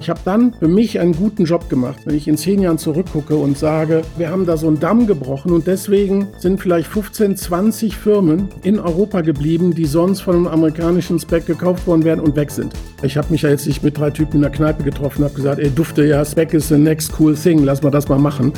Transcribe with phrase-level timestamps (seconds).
[0.00, 3.36] Ich habe dann für mich einen guten Job gemacht, wenn ich in zehn Jahren zurückgucke
[3.36, 7.96] und sage, wir haben da so einen Damm gebrochen und deswegen sind vielleicht 15, 20
[7.96, 12.52] Firmen in Europa geblieben, die sonst von einem amerikanischen Spec gekauft worden wären und weg
[12.52, 12.72] sind.
[13.02, 15.58] Ich habe mich ja jetzt nicht mit drei Typen in der Kneipe getroffen habe gesagt,
[15.58, 18.52] ey, dufte ja, Spec is the next cool thing, lass mal das mal machen.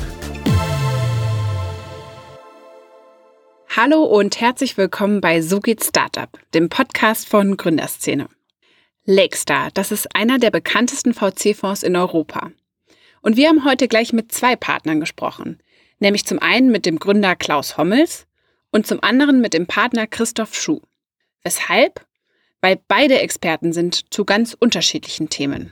[3.75, 8.27] Hallo und herzlich willkommen bei So geht Startup, dem Podcast von Gründerszene.
[9.11, 12.51] Lakestar, das ist einer der bekanntesten VC-Fonds in Europa.
[13.21, 15.59] Und wir haben heute gleich mit zwei Partnern gesprochen,
[15.99, 18.25] nämlich zum einen mit dem Gründer Klaus Hommels
[18.71, 20.81] und zum anderen mit dem Partner Christoph Schuh.
[21.43, 22.05] Weshalb?
[22.61, 25.71] Weil beide Experten sind zu ganz unterschiedlichen Themen.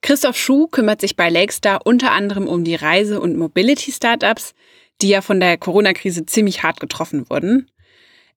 [0.00, 4.54] Christoph Schuh kümmert sich bei Lakestar unter anderem um die Reise- und Mobility-Startups,
[5.00, 7.70] die ja von der Corona-Krise ziemlich hart getroffen wurden.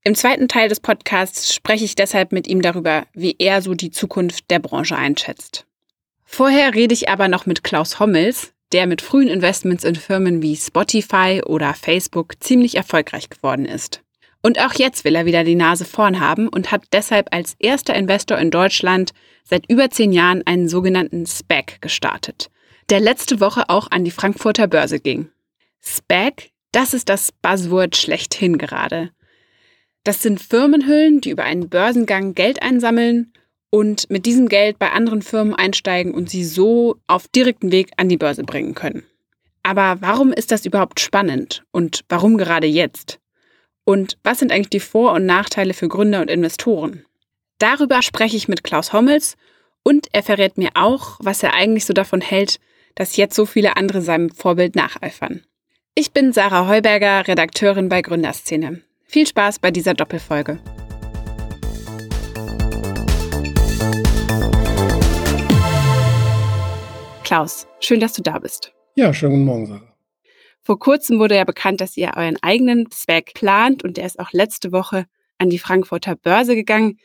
[0.08, 3.90] Im zweiten Teil des Podcasts spreche ich deshalb mit ihm darüber, wie er so die
[3.90, 5.66] Zukunft der Branche einschätzt.
[6.24, 10.56] Vorher rede ich aber noch mit Klaus Hommels, der mit frühen Investments in Firmen wie
[10.56, 14.04] Spotify oder Facebook ziemlich erfolgreich geworden ist.
[14.44, 17.96] Und auch jetzt will er wieder die Nase vorn haben und hat deshalb als erster
[17.96, 19.12] Investor in Deutschland
[19.44, 22.52] seit über zehn Jahren einen sogenannten SPAC gestartet,
[22.92, 25.30] der letzte Woche auch an die Frankfurter Börse ging.
[25.82, 29.10] SPAC, das ist das Buzzword schlechthin gerade.
[30.06, 33.34] Das sind Firmenhüllen, die über einen Börsengang Geld einsammeln
[33.72, 38.08] und mit diesem Geld bei anderen Firmen einsteigen und sie so auf direkten Weg an
[38.08, 39.04] die Börse bringen können.
[39.64, 43.20] Aber warum ist das überhaupt spannend und warum gerade jetzt?
[43.84, 47.04] Und was sind eigentlich die Vor- und Nachteile für Gründer und Investoren?
[47.58, 49.38] Darüber spreche ich mit Klaus Hommels
[49.82, 52.60] und er verrät mir auch, was er eigentlich so davon hält,
[52.94, 55.44] dass jetzt so viele andere seinem Vorbild nacheifern.
[55.96, 58.82] Ich bin Sarah Heuberger, Redakteurin bei Gründerszene.
[59.06, 60.60] Viel Spaß bei dieser Doppelfolge.
[67.24, 68.74] Klaus, schön, dass du da bist.
[68.96, 69.96] Ja, schönen guten Morgen, Sarah.
[70.62, 74.32] Vor kurzem wurde ja bekannt, dass ihr euren eigenen Spec plant und der ist auch
[74.32, 75.06] letzte Woche
[75.38, 76.98] an die Frankfurter Börse gegangen.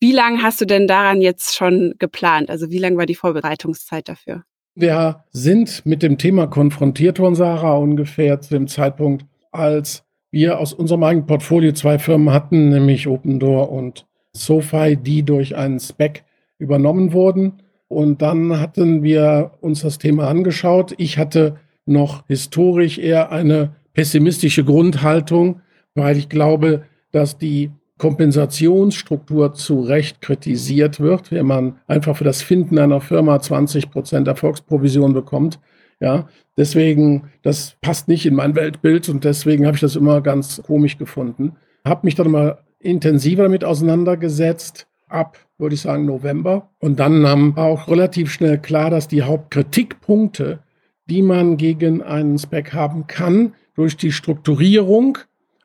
[0.00, 2.50] Wie lange hast du denn daran jetzt schon geplant?
[2.50, 4.44] Also wie lange war die Vorbereitungszeit dafür?
[4.74, 10.04] Wir sind mit dem Thema konfrontiert worden, Sarah, ungefähr zu dem Zeitpunkt, als
[10.34, 15.54] wir aus unserem eigenen Portfolio zwei Firmen hatten, nämlich Open Door und SoFi, die durch
[15.54, 16.24] einen Spec
[16.58, 17.62] übernommen wurden.
[17.86, 20.92] Und dann hatten wir uns das Thema angeschaut.
[20.98, 21.56] Ich hatte
[21.86, 25.60] noch historisch eher eine pessimistische Grundhaltung,
[25.94, 32.42] weil ich glaube, dass die Kompensationsstruktur zu Recht kritisiert wird, wenn man einfach für das
[32.42, 35.60] Finden einer Firma 20 Prozent Erfolgsprovision bekommt.
[36.00, 40.62] Ja, deswegen, das passt nicht in mein Weltbild und deswegen habe ich das immer ganz
[40.62, 41.56] komisch gefunden.
[41.84, 46.70] Habe mich dann mal intensiver damit auseinandergesetzt, ab, würde ich sagen, November.
[46.80, 50.60] Und dann haben auch relativ schnell klar, dass die Hauptkritikpunkte,
[51.06, 55.18] die man gegen einen Spec haben kann, durch die Strukturierung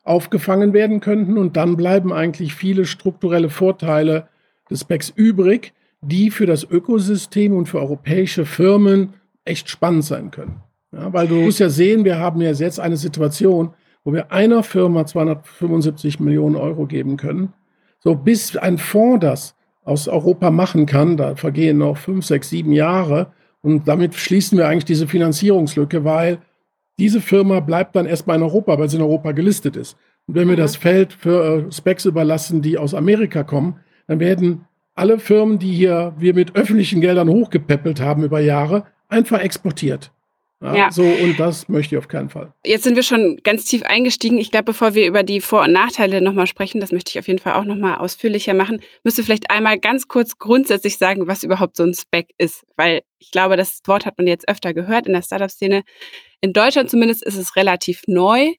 [0.03, 1.37] aufgefangen werden könnten.
[1.37, 4.27] Und dann bleiben eigentlich viele strukturelle Vorteile
[4.69, 9.13] des Specs übrig, die für das Ökosystem und für europäische Firmen
[9.49, 10.61] echt spannend sein können.
[10.91, 13.73] Ja, weil du musst ja sehen, wir haben ja jetzt eine Situation,
[14.03, 17.53] wo wir einer Firma 275 Millionen Euro geben können.
[17.99, 22.71] So bis ein Fonds das aus Europa machen kann, da vergehen noch fünf, sechs, sieben
[22.71, 23.33] Jahre.
[23.61, 26.39] Und damit schließen wir eigentlich diese Finanzierungslücke, weil
[26.97, 29.97] diese Firma bleibt dann erstmal in Europa, weil sie in Europa gelistet ist.
[30.27, 34.65] Und wenn wir das Feld für äh, Specs überlassen, die aus Amerika kommen, dann werden
[34.95, 40.11] alle Firmen, die hier wir mit öffentlichen Geldern hochgepäppelt haben über Jahre, einfach exportiert.
[40.61, 40.91] Ja, ja.
[40.91, 42.53] So, und das möchte ich auf keinen Fall.
[42.65, 44.37] Jetzt sind wir schon ganz tief eingestiegen.
[44.37, 47.27] Ich glaube, bevor wir über die Vor- und Nachteile nochmal sprechen, das möchte ich auf
[47.27, 51.77] jeden Fall auch nochmal ausführlicher machen, müsste vielleicht einmal ganz kurz grundsätzlich sagen, was überhaupt
[51.77, 52.65] so ein Spec ist.
[52.75, 55.83] Weil ich glaube, das Wort hat man jetzt öfter gehört in der Startup-Szene.
[56.41, 58.53] In Deutschland zumindest ist es relativ neu.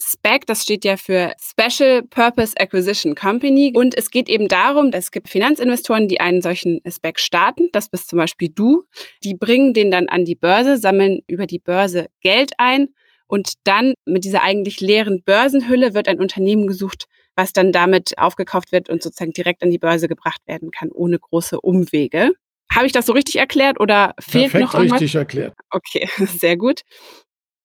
[0.00, 3.72] SPAC, das steht ja für Special Purpose Acquisition Company.
[3.74, 7.68] Und es geht eben darum, dass es gibt Finanzinvestoren, die einen solchen SPAC starten.
[7.72, 8.84] Das bist zum Beispiel du.
[9.22, 12.88] Die bringen den dann an die Börse, sammeln über die Börse Geld ein.
[13.26, 17.06] Und dann mit dieser eigentlich leeren Börsenhülle wird ein Unternehmen gesucht,
[17.36, 21.18] was dann damit aufgekauft wird und sozusagen direkt an die Börse gebracht werden kann, ohne
[21.18, 22.32] große Umwege.
[22.72, 25.00] Habe ich das so richtig erklärt oder fehlt Perfekt noch irgendwas?
[25.00, 25.54] richtig erklärt.
[25.70, 26.82] Okay, sehr gut.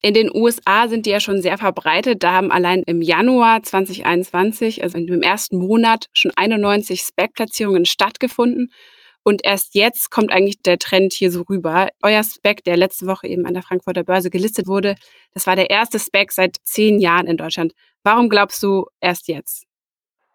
[0.06, 2.22] In den USA sind die ja schon sehr verbreitet.
[2.22, 8.70] Da haben allein im Januar 2021, also im ersten Monat, schon 91 Spec-Platzierungen stattgefunden.
[9.24, 11.88] Und erst jetzt kommt eigentlich der Trend hier so rüber.
[12.04, 14.94] Euer Spec, der letzte Woche eben an der Frankfurter Börse gelistet wurde,
[15.34, 17.74] das war der erste Spec seit zehn Jahren in Deutschland.
[18.04, 19.66] Warum glaubst du erst jetzt?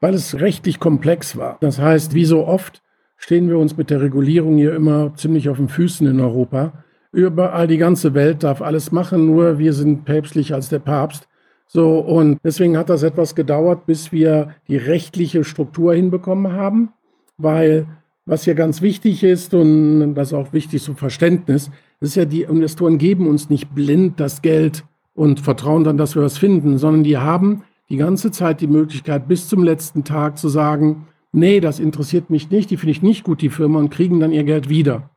[0.01, 1.59] Weil es rechtlich komplex war.
[1.61, 2.83] Das heißt, wie so oft
[3.17, 6.83] stehen wir uns mit der Regulierung hier immer ziemlich auf den Füßen in Europa.
[7.13, 11.29] Überall die ganze Welt darf alles machen, nur wir sind päpstlicher als der Papst.
[11.67, 16.93] So, und deswegen hat das etwas gedauert, bis wir die rechtliche Struktur hinbekommen haben,
[17.39, 17.87] weil
[18.27, 21.71] was hier ganz wichtig ist und das ist auch wichtig zum Verständnis,
[22.01, 24.85] ist ja, die Investoren geben uns nicht blind das Geld
[25.15, 29.27] und vertrauen dann, dass wir was finden, sondern die haben die ganze Zeit die Möglichkeit,
[29.29, 33.25] bis zum letzten Tag zu sagen, nee, das interessiert mich nicht, die finde ich nicht
[33.25, 35.11] gut, die Firma, und kriegen dann ihr Geld wieder.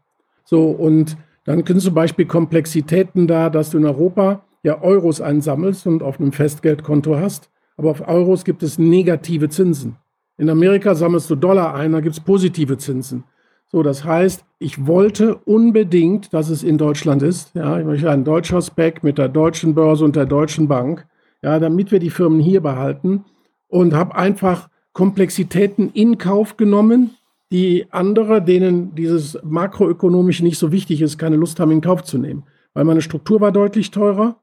[0.44, 5.86] So, und dann können zum Beispiel Komplexitäten da, dass du in Europa ja Euros einsammelst
[5.88, 9.98] und auf einem Festgeldkonto hast, aber auf Euros gibt es negative Zinsen.
[10.38, 13.24] In Amerika sammelst du Dollar ein, da gibt es positive Zinsen.
[13.68, 17.56] So, das heißt, ich wollte unbedingt, dass es in Deutschland ist.
[17.56, 21.08] Ja, ich möchte ein deutscher Spec mit der deutschen Börse und der deutschen Bank,
[21.42, 23.26] ja, damit wir die Firmen hier behalten
[23.68, 27.16] und habe einfach Komplexitäten in Kauf genommen,
[27.54, 32.18] die andere, denen dieses makroökonomisch nicht so wichtig ist, keine Lust haben, in Kauf zu
[32.18, 32.44] nehmen.
[32.74, 34.38] Weil meine Struktur war deutlich teurer.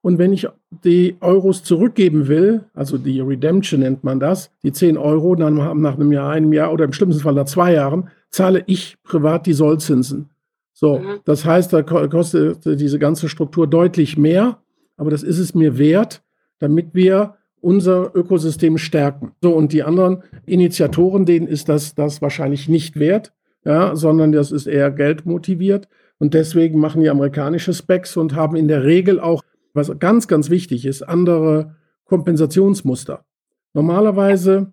[0.00, 0.46] Und wenn ich
[0.84, 5.94] die Euros zurückgeben will, also die Redemption nennt man das, die 10 Euro dann nach
[5.94, 9.52] einem Jahr, einem Jahr oder im schlimmsten Fall nach zwei Jahren, zahle ich privat die
[9.52, 10.30] Sollzinsen.
[10.72, 11.20] So, mhm.
[11.24, 14.58] das heißt, da kostet diese ganze Struktur deutlich mehr,
[14.96, 16.22] aber das ist es mir wert,
[16.58, 19.32] damit wir unser Ökosystem stärken.
[19.40, 23.32] So, und die anderen Initiatoren, denen ist das, das wahrscheinlich nicht wert,
[23.64, 25.88] ja, sondern das ist eher geldmotiviert.
[26.18, 29.42] Und deswegen machen die amerikanische Specs und haben in der Regel auch,
[29.74, 33.24] was ganz, ganz wichtig ist, andere Kompensationsmuster.
[33.72, 34.72] Normalerweise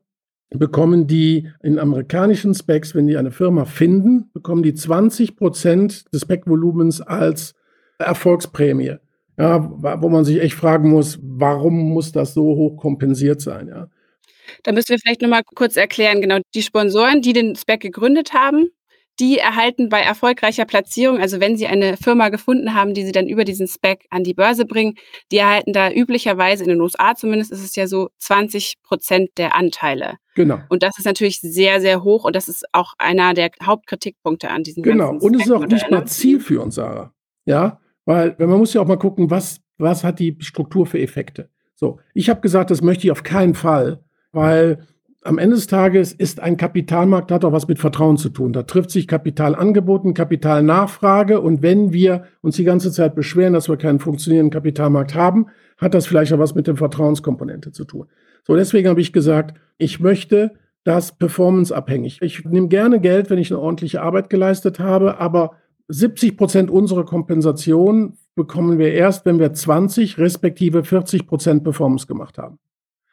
[0.50, 6.22] bekommen die in amerikanischen Specs, wenn die eine Firma finden, bekommen die 20 Prozent des
[6.22, 7.54] Spec-Volumens als
[8.00, 8.98] Erfolgsprämie
[9.40, 9.70] ja,
[10.02, 13.88] wo man sich echt fragen muss, warum muss das so hoch kompensiert sein, ja.
[14.64, 18.70] Da müssen wir vielleicht nochmal kurz erklären, genau, die Sponsoren, die den SPEC gegründet haben,
[19.20, 23.28] die erhalten bei erfolgreicher Platzierung, also wenn sie eine Firma gefunden haben, die sie dann
[23.28, 24.96] über diesen Spec an die Börse bringen,
[25.32, 29.56] die erhalten da üblicherweise in den USA zumindest ist es ja so 20 Prozent der
[29.56, 30.16] Anteile.
[30.36, 30.60] Genau.
[30.70, 34.64] Und das ist natürlich sehr, sehr hoch und das ist auch einer der Hauptkritikpunkte an
[34.64, 35.12] diesem Genau.
[35.12, 37.14] Und es ist auch nicht mal Ziel für uns, Sarah.
[37.46, 37.80] Ja,
[38.10, 41.48] weil man muss ja auch mal gucken, was, was hat die Struktur für Effekte.
[41.76, 44.00] So, ich habe gesagt, das möchte ich auf keinen Fall,
[44.32, 44.80] weil
[45.22, 48.52] am Ende des Tages ist ein Kapitalmarkt, hat auch was mit Vertrauen zu tun.
[48.52, 51.40] Da trifft sich Kapitalangebot und Kapitalnachfrage.
[51.40, 55.46] Und wenn wir uns die ganze Zeit beschweren, dass wir keinen funktionierenden Kapitalmarkt haben,
[55.78, 58.08] hat das vielleicht auch was mit der Vertrauenskomponente zu tun.
[58.42, 62.24] So, deswegen habe ich gesagt, ich möchte das performanceabhängig.
[62.24, 65.52] Ich nehme gerne Geld, wenn ich eine ordentliche Arbeit geleistet habe, aber
[65.90, 72.38] 70 Prozent unserer Kompensation bekommen wir erst, wenn wir 20 respektive 40 Prozent Performance gemacht
[72.38, 72.60] haben.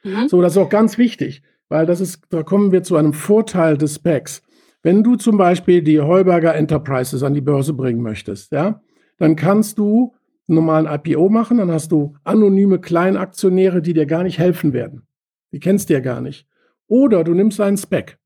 [0.04, 0.28] Mhm.
[0.28, 3.76] So, das ist auch ganz wichtig, weil das ist, da kommen wir zu einem Vorteil
[3.78, 4.42] des Specs.
[4.82, 8.82] Wenn du zum Beispiel die Heuberger Enterprises an die Börse bringen möchtest, ja,
[9.18, 10.14] dann kannst du
[10.46, 15.06] einen normalen IPO machen, dann hast du anonyme Kleinaktionäre, die dir gar nicht helfen werden.
[15.52, 16.46] Die kennst du ja gar nicht.
[16.86, 18.18] Oder du nimmst einen Spec.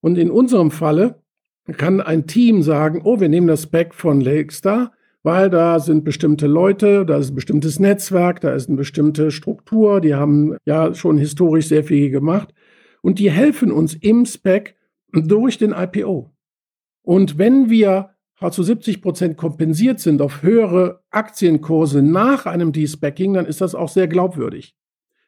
[0.00, 1.20] Und in unserem Falle
[1.76, 4.92] kann ein Team sagen, oh, wir nehmen das Spec von Lakestar,
[5.22, 10.00] weil da sind bestimmte Leute, da ist ein bestimmtes Netzwerk, da ist eine bestimmte Struktur,
[10.00, 12.54] die haben ja schon historisch sehr viel gemacht
[13.02, 14.76] und die helfen uns im Spec
[15.12, 16.30] durch den IPO.
[17.02, 18.10] Und wenn wir
[18.50, 23.88] zu 70 Prozent kompensiert sind auf höhere Aktienkurse nach einem De-Specking, dann ist das auch
[23.88, 24.76] sehr glaubwürdig.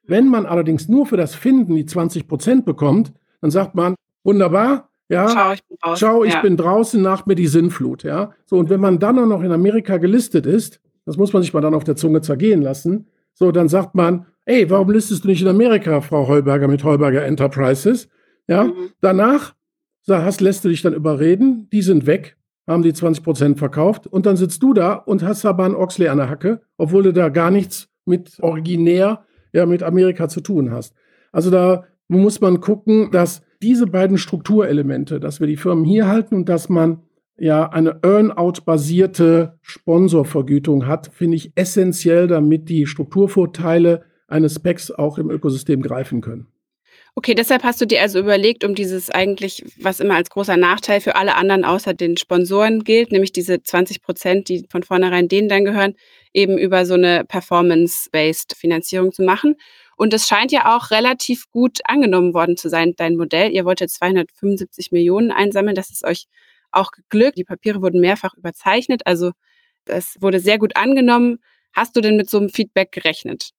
[0.04, 4.89] Wenn man allerdings nur für das Finden die 20 Prozent bekommt, dann sagt man, wunderbar,
[5.10, 5.96] ja, Ciao, ich bin draußen.
[5.96, 6.40] Ciao, ich ja.
[6.40, 8.04] bin draußen, nach mir die Sinnflut.
[8.04, 11.42] Ja, so und wenn man dann auch noch in Amerika gelistet ist, das muss man
[11.42, 13.08] sich mal dann auf der Zunge zergehen lassen.
[13.34, 17.24] So, dann sagt man, ey, warum listest du nicht in Amerika, Frau Heuberger mit Heuberger
[17.24, 18.08] Enterprises?
[18.46, 18.90] Ja, mhm.
[19.00, 19.54] danach
[20.08, 22.36] hast, lässt du dich dann überreden, die sind weg,
[22.66, 26.08] haben die 20 Prozent verkauft und dann sitzt du da und hast aber einen Oxley
[26.08, 30.70] an der Hacke, obwohl du da gar nichts mit originär, ja, mit Amerika zu tun
[30.70, 30.94] hast.
[31.32, 36.34] Also da muss man gucken, dass diese beiden Strukturelemente, dass wir die Firmen hier halten
[36.34, 37.02] und dass man
[37.38, 45.30] ja eine Earn-out-basierte Sponsorvergütung hat, finde ich essentiell, damit die Strukturvorteile eines Specs auch im
[45.30, 46.46] Ökosystem greifen können.
[47.16, 51.00] Okay, deshalb hast du dir also überlegt, um dieses eigentlich, was immer als großer Nachteil
[51.00, 55.48] für alle anderen außer den Sponsoren gilt, nämlich diese 20 Prozent, die von vornherein denen
[55.48, 55.94] dann gehören,
[56.32, 59.56] eben über so eine Performance-based Finanzierung zu machen.
[60.00, 63.50] Und es scheint ja auch relativ gut angenommen worden zu sein, dein Modell.
[63.50, 65.75] Ihr wolltet 275 Millionen einsammeln.
[65.75, 66.26] Das ist euch
[66.73, 67.37] auch geglückt.
[67.37, 69.02] Die Papiere wurden mehrfach überzeichnet.
[69.04, 69.33] Also
[69.85, 71.37] es wurde sehr gut angenommen.
[71.75, 73.50] Hast du denn mit so einem Feedback gerechnet?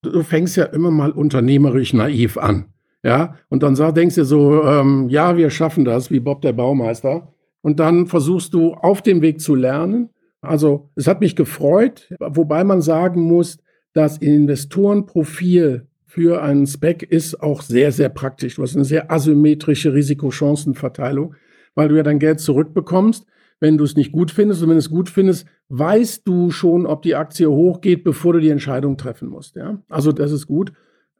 [0.00, 2.72] Du fängst ja immer mal unternehmerisch naiv an.
[3.02, 7.34] Ja, und dann denkst du so, ähm, ja, wir schaffen das, wie Bob der Baumeister.
[7.60, 10.08] Und dann versuchst du auf dem Weg zu lernen.
[10.40, 13.58] Also es hat mich gefreut, wobei man sagen muss,
[13.92, 18.56] das Investorenprofil für einen Spec ist auch sehr, sehr praktisch.
[18.56, 21.34] Du hast eine sehr asymmetrische Risikochancenverteilung,
[21.74, 23.26] weil du ja dein Geld zurückbekommst,
[23.60, 24.62] wenn du es nicht gut findest.
[24.62, 28.40] Und wenn du es gut findest, weißt du schon, ob die Aktie hochgeht, bevor du
[28.40, 29.56] die Entscheidung treffen musst.
[29.56, 29.82] Ja?
[29.88, 30.72] Also das ist gut.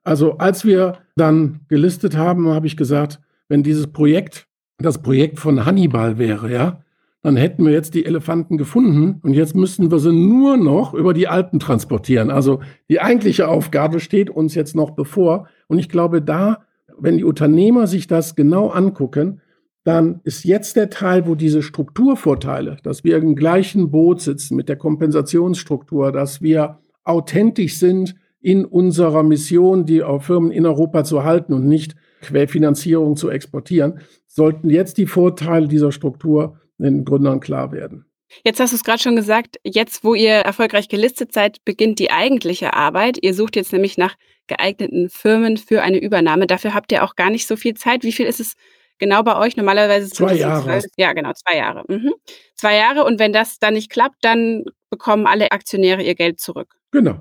[0.03, 4.47] Also als wir dann gelistet haben, habe ich gesagt, wenn dieses Projekt
[4.79, 6.83] das Projekt von Hannibal wäre, ja,
[7.23, 11.15] dann hätten wir jetzt die Elefanten gefunden und jetzt müssten wir sie nur noch über
[11.15, 12.31] die Alpen transportieren.
[12.31, 15.47] Also die eigentliche Aufgabe steht uns jetzt noch bevor.
[15.69, 16.65] Und ich glaube, da,
[16.99, 19.41] wenn die Unternehmer sich das genau angucken,
[19.85, 24.69] dann ist jetzt der Teil, wo diese Strukturvorteile, dass wir im gleichen Boot sitzen mit
[24.69, 31.53] der Kompensationsstruktur, dass wir authentisch sind in unserer Mission, die Firmen in Europa zu halten
[31.53, 38.07] und nicht Querfinanzierung zu exportieren, sollten jetzt die Vorteile dieser Struktur den Gründern klar werden.
[38.45, 42.11] Jetzt hast du es gerade schon gesagt, jetzt wo ihr erfolgreich gelistet seid, beginnt die
[42.11, 43.19] eigentliche Arbeit.
[43.21, 44.15] Ihr sucht jetzt nämlich nach
[44.47, 46.47] geeigneten Firmen für eine Übernahme.
[46.47, 48.03] Dafür habt ihr auch gar nicht so viel Zeit.
[48.05, 48.55] Wie viel ist es
[48.99, 49.57] genau bei euch?
[49.57, 50.65] Normalerweise zwei Jahre.
[50.65, 51.85] Zwölf, ja, genau, zwei Jahre.
[51.89, 52.15] Mhm.
[52.55, 56.77] Zwei Jahre und wenn das dann nicht klappt, dann bekommen alle Aktionäre ihr Geld zurück.
[56.91, 57.21] Genau.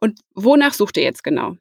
[0.00, 1.56] Und wonach sucht ihr jetzt genau?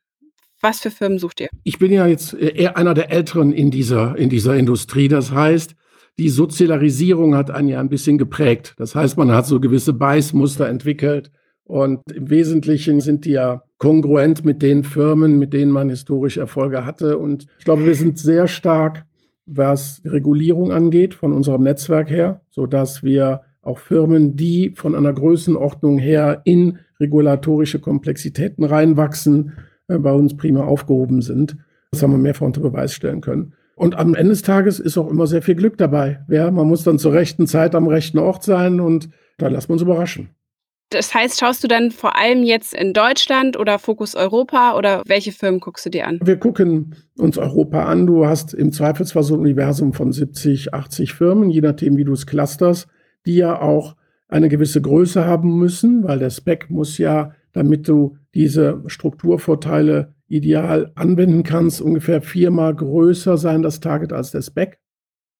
[0.61, 1.49] Was für Firmen sucht ihr?
[1.63, 5.07] Ich bin ja jetzt eher einer der Älteren in dieser, in dieser Industrie.
[5.07, 5.75] Das heißt,
[6.19, 8.75] die Sozialisierung hat einen ja ein bisschen geprägt.
[8.77, 11.31] Das heißt, man hat so gewisse Beißmuster entwickelt.
[11.63, 16.85] Und im Wesentlichen sind die ja kongruent mit den Firmen, mit denen man historisch Erfolge
[16.85, 17.17] hatte.
[17.17, 19.05] Und ich glaube, wir sind sehr stark,
[19.45, 25.97] was Regulierung angeht, von unserem Netzwerk her, sodass wir auch Firmen, die von einer Größenordnung
[25.97, 29.53] her in regulatorische Komplexitäten reinwachsen,
[29.87, 31.57] äh, bei uns prima aufgehoben sind.
[31.91, 33.53] Das haben wir mehrfach unter Beweis stellen können.
[33.75, 36.23] Und am Ende des Tages ist auch immer sehr viel Glück dabei.
[36.29, 39.73] Ja, man muss dann zur rechten Zeit am rechten Ort sein und dann lassen wir
[39.73, 40.29] uns überraschen.
[40.91, 45.31] Das heißt, schaust du dann vor allem jetzt in Deutschland oder Fokus Europa oder welche
[45.31, 46.19] Firmen guckst du dir an?
[46.21, 48.07] Wir gucken uns Europa an.
[48.07, 52.11] Du hast im Zweifelsfall so ein Universum von 70, 80 Firmen, je nachdem, wie du
[52.11, 52.89] es clusterst,
[53.25, 53.95] die ja auch
[54.27, 60.91] eine gewisse Größe haben müssen, weil der Spec muss ja, damit du diese Strukturvorteile ideal
[60.95, 64.79] anwenden kannst, ungefähr viermal größer sein, das Target, als der Spec.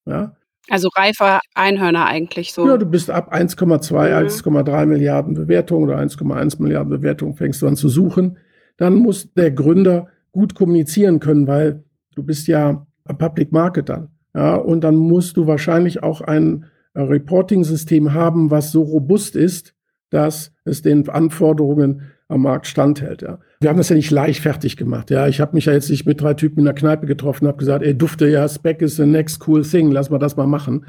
[0.05, 0.35] Ja.
[0.69, 2.67] Also reifer Einhörner eigentlich so.
[2.67, 4.27] Ja, du bist ab 1,2, mhm.
[4.27, 8.37] 1,3 Milliarden Bewertung oder 1,1 Milliarden Bewertung fängst du an zu suchen.
[8.77, 11.83] Dann muss der Gründer gut kommunizieren können, weil
[12.15, 14.09] du bist ja ein Public Market dann.
[14.33, 19.73] Ja, und dann musst du wahrscheinlich auch ein Reporting-System haben, was so robust ist,
[20.09, 23.21] dass es den Anforderungen am Markt standhält.
[23.21, 23.39] Ja.
[23.59, 25.11] Wir haben das ja nicht leichtfertig gemacht.
[25.11, 25.27] Ja.
[25.27, 27.83] Ich habe mich ja jetzt nicht mit drei Typen in der Kneipe getroffen, habe gesagt,
[27.83, 30.85] ey, dufte ja, Spec is the next cool thing, lass mal das mal machen.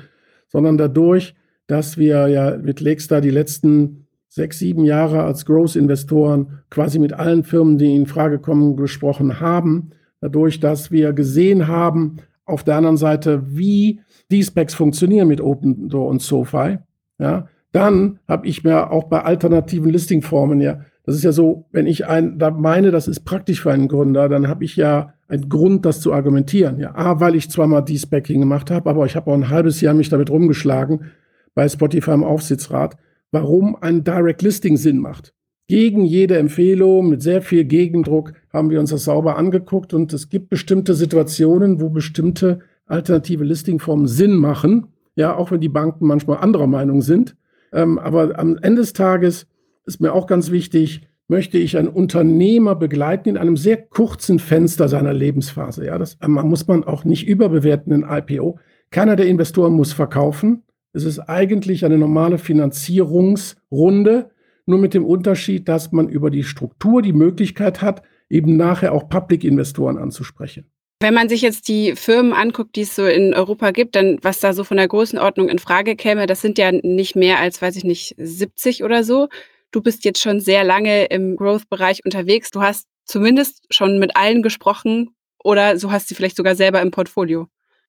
[0.48, 1.34] Sondern dadurch,
[1.66, 7.44] dass wir ja mit Lakestar die letzten sechs, sieben Jahre als Growth-Investoren quasi mit allen
[7.44, 12.96] Firmen, die in Frage kommen, gesprochen haben, dadurch, dass wir gesehen haben, auf der anderen
[12.96, 16.78] Seite, wie die Specs funktionieren mit Open Door und SoFi,
[17.18, 21.86] ja, dann habe ich mir auch bei alternativen Listingformen ja das ist ja so, wenn
[21.86, 25.48] ich ein, da meine, das ist praktisch für einen Gründer, dann habe ich ja einen
[25.48, 26.78] Grund, das zu argumentieren.
[26.78, 29.94] Ja, A, weil ich zweimal D-Spacking gemacht habe, aber ich habe auch ein halbes Jahr
[29.94, 31.10] mich damit rumgeschlagen
[31.54, 32.96] bei Spotify im Aufsichtsrat,
[33.30, 35.34] warum ein Direct Listing Sinn macht.
[35.68, 40.28] Gegen jede Empfehlung, mit sehr viel Gegendruck haben wir uns das sauber angeguckt und es
[40.28, 44.88] gibt bestimmte Situationen, wo bestimmte alternative Listingformen Sinn machen.
[45.14, 47.36] Ja, auch wenn die Banken manchmal anderer Meinung sind.
[47.72, 49.46] Ähm, aber am Ende des Tages
[49.84, 54.88] ist mir auch ganz wichtig, möchte ich einen Unternehmer begleiten in einem sehr kurzen Fenster
[54.88, 55.86] seiner Lebensphase.
[55.86, 58.58] Ja, das muss man auch nicht überbewerten in IPO.
[58.90, 60.64] Keiner der Investoren muss verkaufen.
[60.92, 64.30] Es ist eigentlich eine normale Finanzierungsrunde,
[64.66, 69.08] nur mit dem Unterschied, dass man über die Struktur die Möglichkeit hat, eben nachher auch
[69.08, 70.66] Public-Investoren anzusprechen.
[71.00, 74.38] Wenn man sich jetzt die Firmen anguckt, die es so in Europa gibt, dann was
[74.38, 77.74] da so von der Größenordnung in Frage käme, das sind ja nicht mehr als, weiß
[77.76, 79.28] ich nicht, 70 oder so.
[79.72, 82.50] Du bist jetzt schon sehr lange im Growth-Bereich unterwegs.
[82.50, 85.10] Du hast zumindest schon mit allen gesprochen
[85.42, 87.48] oder so hast sie vielleicht sogar selber im Portfolio.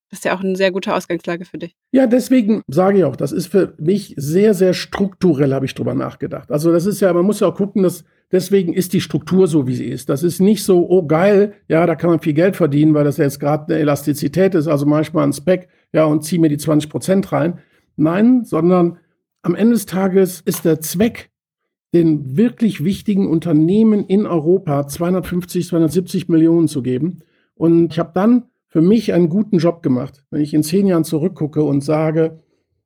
[0.09, 1.75] Das ist ja auch eine sehr gute Ausgangslage für dich.
[1.91, 5.95] Ja, deswegen sage ich auch, das ist für mich sehr, sehr strukturell, habe ich drüber
[5.95, 6.51] nachgedacht.
[6.51, 9.65] Also das ist ja, man muss ja auch gucken, dass deswegen ist die Struktur so,
[9.65, 10.09] wie sie ist.
[10.09, 13.17] Das ist nicht so, oh geil, ja, da kann man viel Geld verdienen, weil das
[13.17, 16.89] jetzt gerade eine Elastizität ist, also manchmal ein Spec, ja, und zieh mir die 20
[16.91, 17.59] Prozent rein.
[17.95, 18.99] Nein, sondern
[19.41, 21.31] am Ende des Tages ist der Zweck
[21.93, 27.19] den wirklich wichtigen Unternehmen in Europa 250, 270 Millionen zu geben.
[27.55, 30.25] Und ich habe dann für mich einen guten Job gemacht.
[30.31, 32.39] Wenn ich in zehn Jahren zurückgucke und sage,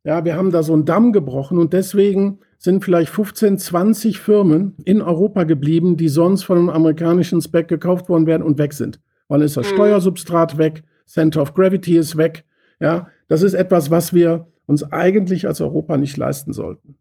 [0.04, 4.76] ja, wir haben da so einen Damm gebrochen und deswegen sind vielleicht 15, 20 Firmen
[4.84, 9.00] in Europa geblieben, die sonst von einem amerikanischen Spec gekauft worden wären und weg sind.
[9.30, 9.76] Weil ist das mhm.
[9.76, 12.44] Steuersubstrat weg, Center of Gravity ist weg.
[12.80, 16.98] Ja, das ist etwas, was wir uns eigentlich als Europa nicht leisten sollten.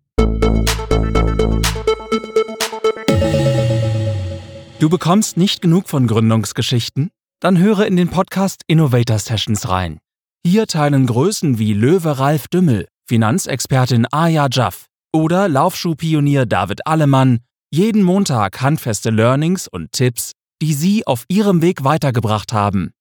[4.79, 7.09] Du bekommst nicht genug von Gründungsgeschichten?
[7.41, 9.99] Dann höre in den Podcast Innovator Sessions rein.
[10.47, 17.39] Hier teilen Größen wie Löwe Ralf Dümmel, Finanzexpertin Aya Jaff oder Laufschuhpionier David Allemann
[17.73, 22.93] jeden Montag handfeste Learnings und Tipps, die sie auf ihrem Weg weitergebracht haben.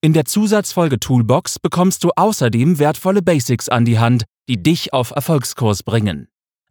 [0.00, 5.12] In der Zusatzfolge Toolbox bekommst du außerdem wertvolle Basics an die Hand, die dich auf
[5.12, 6.26] Erfolgskurs bringen.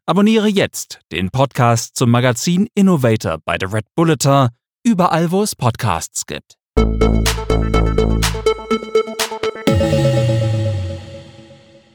[0.09, 4.47] Abonniere jetzt den Podcast zum Magazin Innovator bei The Red Bulletin,
[4.83, 6.55] überall wo es Podcasts gibt.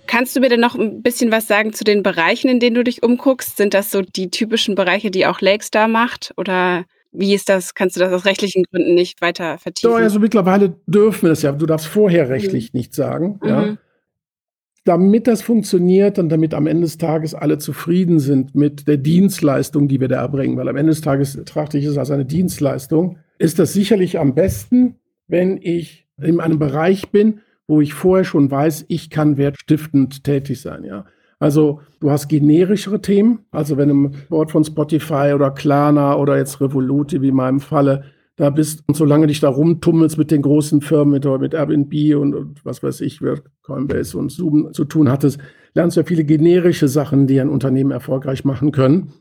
[0.06, 2.84] Kannst du mir denn noch ein bisschen was sagen zu den Bereichen, in denen du
[2.84, 3.56] dich umguckst?
[3.56, 6.32] Sind das so die typischen Bereiche, die auch Lakestar macht?
[6.36, 7.74] Oder wie ist das?
[7.74, 9.90] Kannst du das aus rechtlichen Gründen nicht weiter vertiefen?
[9.90, 11.50] Doch, also mittlerweile dürfen wir es ja.
[11.50, 12.78] Du darfst vorher rechtlich mhm.
[12.78, 13.40] nicht sagen.
[13.42, 13.78] Mhm.
[14.84, 19.88] Damit das funktioniert und damit am Ende des Tages alle zufrieden sind mit der Dienstleistung,
[19.88, 23.16] die wir da erbringen, weil am Ende des Tages betrachte ich es als eine Dienstleistung,
[23.38, 28.50] ist das sicherlich am besten, wenn ich in einem Bereich bin, wo ich vorher schon
[28.50, 31.06] weiß, ich kann wertstiftend tätig sein, ja.
[31.38, 36.60] Also du hast generischere Themen, also wenn im Board von Spotify oder Klarna oder jetzt
[36.60, 38.04] Revoluti wie in meinem Falle
[38.36, 42.34] da bist und solange dich da rumtummelst mit den großen Firmen, mit, mit Airbnb und,
[42.34, 43.20] und was weiß ich,
[43.62, 45.38] Coinbase und Zoom zu tun hattest,
[45.74, 49.12] lernst du ja viele generische Sachen, die ein Unternehmen erfolgreich machen können.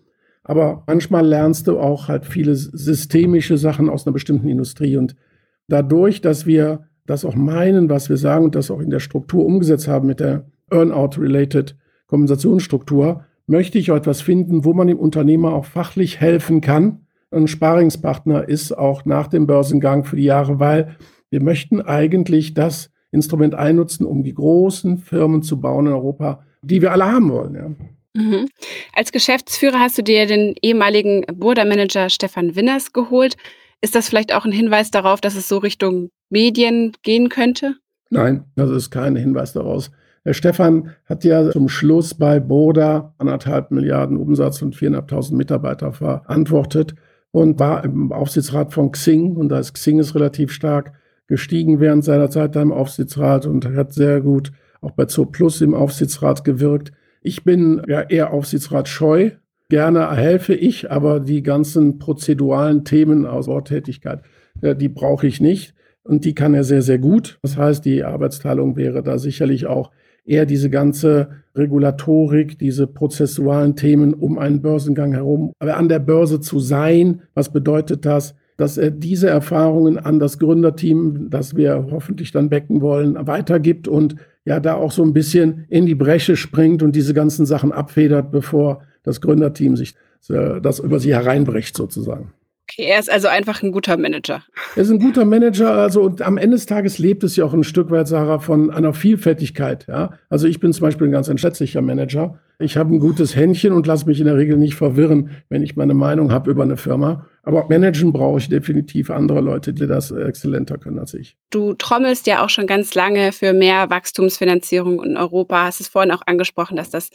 [0.44, 4.98] Aber manchmal lernst du auch halt viele systemische Sachen aus einer bestimmten Industrie.
[4.98, 5.16] Und
[5.68, 9.46] dadurch, dass wir das auch meinen, was wir sagen und das auch in der Struktur
[9.46, 11.78] umgesetzt haben mit der Earnout-related
[12.08, 17.03] Kompensationsstruktur, möchte ich etwas finden, wo man dem Unternehmer auch fachlich helfen kann.
[17.34, 20.96] Ein Sparingspartner ist auch nach dem Börsengang für die Jahre, weil
[21.30, 26.82] wir möchten eigentlich das Instrument einnutzen, um die großen Firmen zu bauen in Europa, die
[26.82, 27.56] wir alle haben wollen.
[27.56, 28.22] Ja.
[28.22, 28.48] Mhm.
[28.94, 33.36] Als Geschäftsführer hast du dir den ehemaligen Burda-Manager Stefan Winners geholt.
[33.82, 37.76] Ist das vielleicht auch ein Hinweis darauf, dass es so Richtung Medien gehen könnte?
[38.10, 39.92] Nein, das ist kein Hinweis daraus.
[40.24, 46.96] Herr Stefan hat ja zum Schluss bei Boda anderthalb Milliarden Umsatz und viereinhalbtausend Mitarbeiter verantwortet
[47.34, 49.36] und war im Aufsichtsrat von Xing.
[49.36, 50.94] Und da ist Xing ist relativ stark
[51.28, 55.60] gestiegen während seiner Zeit da im Aufsichtsrat und hat sehr gut auch bei Zo Plus
[55.60, 56.92] im Aufsichtsrat gewirkt.
[57.22, 59.32] Ich bin ja eher Aufsichtsrat scheu,
[59.74, 64.22] Gerne helfe ich, aber die ganzen prozeduralen Themen aus Worttätigkeit,
[64.62, 65.74] die brauche ich nicht.
[66.04, 67.40] Und die kann er sehr, sehr gut.
[67.42, 69.90] Das heißt, die Arbeitsteilung wäre da sicherlich auch
[70.26, 75.54] eher diese ganze Regulatorik, diese prozessualen Themen um einen Börsengang herum.
[75.60, 78.36] Aber an der Börse zu sein, was bedeutet das?
[78.58, 84.16] Dass er diese Erfahrungen an das Gründerteam, das wir hoffentlich dann becken wollen, weitergibt und
[84.46, 88.32] ja da auch so ein bisschen in die Bresche springt und diese ganzen Sachen abfedert,
[88.32, 89.96] bevor das Gründerteam sich
[90.30, 92.34] äh, das über sie hereinbricht sozusagen.
[92.70, 94.42] Okay, er ist also einfach ein guter Manager.
[94.76, 97.54] Er ist ein guter Manager, also und am Ende des Tages lebt es ja auch
[97.54, 99.86] ein Stück weit, Sarah, von einer Vielfältigkeit.
[99.88, 100.18] Ja?
[100.30, 102.40] Also ich bin zum Beispiel ein ganz entschätzlicher Manager.
[102.60, 105.76] Ich habe ein gutes Händchen und lasse mich in der Regel nicht verwirren, wenn ich
[105.76, 107.28] meine Meinung habe über eine Firma.
[107.44, 111.36] Aber managen brauche ich definitiv andere Leute, die das exzellenter können als ich.
[111.50, 115.66] Du trommelst ja auch schon ganz lange für mehr Wachstumsfinanzierung in Europa.
[115.66, 117.10] Hast es vorhin auch angesprochen, dass das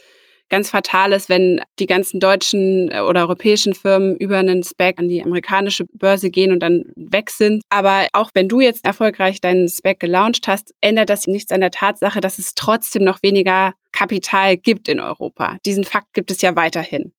[0.49, 5.07] ganz fatal ist, wenn die ganzen deutschen äh, oder europäischen Firmen über einen Spec an
[5.07, 7.63] die amerikanische Börse gehen und dann weg sind.
[7.69, 11.71] Aber auch wenn du jetzt erfolgreich deinen Spec gelauncht hast, ändert das nichts an der
[11.71, 15.57] Tatsache, dass es trotzdem noch weniger Kapital gibt in Europa.
[15.65, 17.13] Diesen Fakt gibt es ja weiterhin.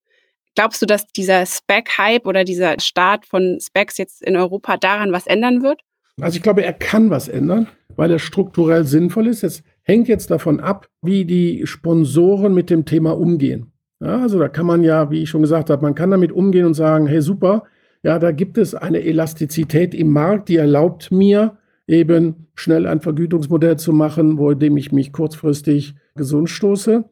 [0.57, 5.27] Glaubst du, dass dieser Spec-Hype oder dieser Start von Specs jetzt in Europa daran was
[5.27, 5.81] ändern wird?
[6.21, 9.43] Also ich glaube, er kann was ändern, weil er strukturell sinnvoll ist.
[9.43, 13.73] Jetzt hängt jetzt davon ab, wie die Sponsoren mit dem Thema umgehen.
[14.01, 16.65] Ja, also da kann man ja, wie ich schon gesagt habe, man kann damit umgehen
[16.65, 17.65] und sagen, hey super,
[18.03, 23.79] ja, da gibt es eine Elastizität im Markt, die erlaubt mir eben schnell ein Vergütungsmodell
[23.79, 27.05] zu machen, wo dem ich mich kurzfristig gesund stoße.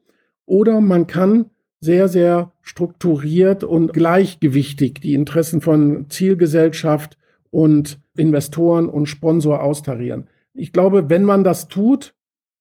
[0.47, 1.47] Oder man kann
[1.81, 7.19] sehr, sehr strukturiert und gleichgewichtig die Interessen von Zielgesellschaft
[7.51, 10.29] und Investoren und Sponsor austarieren.
[10.55, 12.15] Ich glaube, wenn man das tut,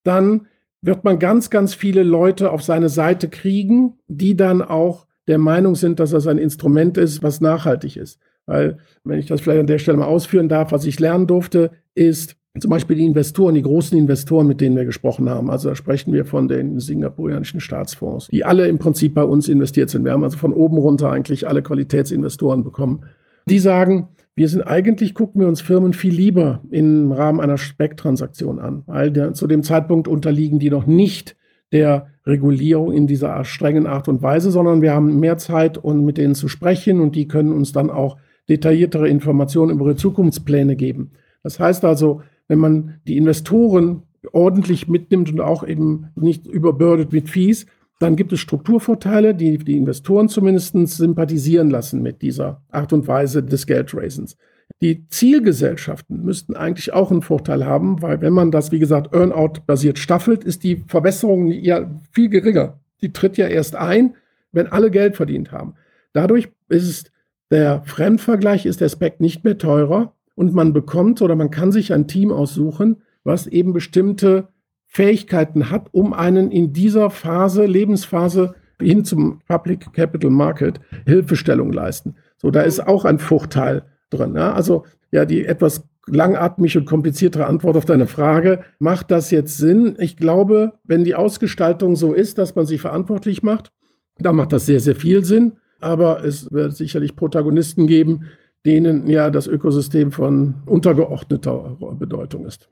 [0.08, 0.48] dann
[0.82, 5.76] wird man ganz, ganz viele Leute auf seine Seite kriegen, die dann auch der Meinung
[5.76, 8.20] sind, dass das ein Instrument ist, was nachhaltig ist.
[8.46, 11.72] Weil, wenn ich das vielleicht an der Stelle mal ausführen darf, was ich lernen durfte,
[11.96, 15.52] ist zum Beispiel die Investoren, die großen Investoren, mit denen wir gesprochen haben.
[15.52, 19.90] Also da sprechen wir von den singapurianischen Staatsfonds, die alle im Prinzip bei uns investiert
[19.90, 20.06] sind.
[20.06, 23.04] Wir haben also von oben runter eigentlich alle Qualitätsinvestoren bekommen.
[23.48, 28.60] Die sagen, wir sind eigentlich, gucken wir uns Firmen viel lieber im Rahmen einer Speck-Transaktion
[28.60, 31.36] an, weil der, zu dem Zeitpunkt unterliegen die noch nicht
[31.72, 36.20] der Regulierung in dieser strengen Art und Weise, sondern wir haben mehr Zeit, um mit
[36.20, 41.14] denen zu sprechen und die können uns dann auch detailliertere Informationen über ihre Zukunftspläne geben.
[41.42, 47.28] Das heißt also, wenn man die Investoren ordentlich mitnimmt und auch eben nicht überbürdet mit
[47.28, 47.66] Fees,
[48.00, 53.44] dann gibt es Strukturvorteile, die die Investoren zumindest sympathisieren lassen mit dieser Art und Weise
[53.44, 54.38] des Geldraisens.
[54.82, 59.98] Die Zielgesellschaften müssten eigentlich auch einen Vorteil haben, weil wenn man das, wie gesagt, Earnout-basiert
[59.98, 62.80] staffelt, ist die Verbesserung ja viel geringer.
[63.02, 64.16] Die tritt ja erst ein,
[64.52, 65.74] wenn alle Geld verdient haben.
[66.14, 67.12] Dadurch ist
[67.50, 71.94] der Fremdvergleich, ist der Spec nicht mehr teurer und man bekommt oder man kann sich
[71.94, 74.50] ein Team aussuchen, was eben bestimmte
[74.98, 82.16] Fähigkeiten hat, um einen in dieser Phase, Lebensphase hin zum Public Capital Market Hilfestellung leisten.
[82.38, 84.34] So, da ist auch ein Vorteil drin.
[84.36, 84.54] Ja?
[84.54, 88.64] Also ja, die etwas langatmig und kompliziertere Antwort auf deine Frage.
[88.80, 89.96] Macht das jetzt Sinn?
[90.00, 93.72] Ich glaube, wenn die Ausgestaltung so ist, dass man sich verantwortlich macht,
[94.18, 95.58] dann macht das sehr, sehr viel Sinn.
[95.80, 98.26] Aber es wird sicherlich Protagonisten geben,
[98.66, 102.68] denen ja das Ökosystem von untergeordneter Bedeutung ist.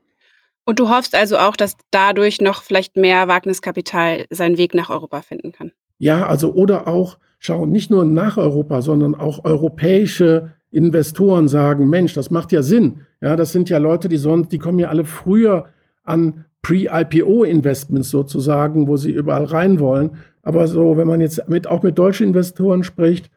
[0.66, 5.22] Und du hoffst also auch, dass dadurch noch vielleicht mehr Wagniskapital seinen Weg nach Europa
[5.22, 5.72] finden kann?
[5.98, 12.14] Ja, also oder auch, schau, nicht nur nach Europa, sondern auch europäische Investoren sagen, Mensch,
[12.14, 13.02] das macht ja Sinn.
[13.20, 15.66] Ja, das sind ja Leute, die sonst, die kommen ja alle früher
[16.02, 20.18] an Pre-IPO-Investments sozusagen, wo sie überall rein wollen.
[20.42, 23.30] Aber so, wenn man jetzt mit, auch mit deutschen Investoren spricht,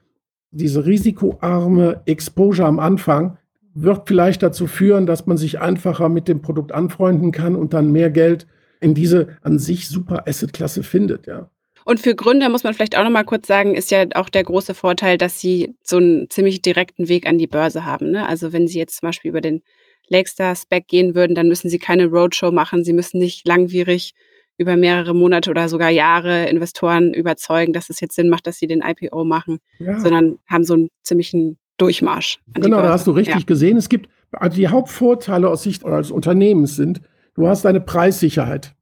[0.51, 3.37] diese risikoarme Exposure am Anfang
[3.81, 7.91] wird vielleicht dazu führen, dass man sich einfacher mit dem Produkt anfreunden kann und dann
[7.91, 8.47] mehr Geld
[8.79, 11.49] in diese an sich super Asset-Klasse findet, ja.
[11.85, 14.43] Und für Gründer muss man vielleicht auch noch mal kurz sagen, ist ja auch der
[14.43, 18.11] große Vorteil, dass sie so einen ziemlich direkten Weg an die Börse haben.
[18.11, 18.27] Ne?
[18.27, 19.63] Also wenn sie jetzt zum Beispiel über den
[20.07, 24.13] Lakestar-Spec gehen würden, dann müssen sie keine Roadshow machen, sie müssen nicht langwierig
[24.57, 28.67] über mehrere Monate oder sogar Jahre Investoren überzeugen, dass es jetzt Sinn macht, dass sie
[28.67, 29.99] den IPO machen, ja.
[29.99, 32.39] sondern haben so einen ziemlichen Durchmarsch.
[32.53, 33.45] Genau, da hast du richtig ja.
[33.45, 33.77] gesehen.
[33.77, 37.01] Es gibt also die Hauptvorteile aus Sicht eines Unternehmens sind,
[37.33, 38.75] du hast eine Preissicherheit,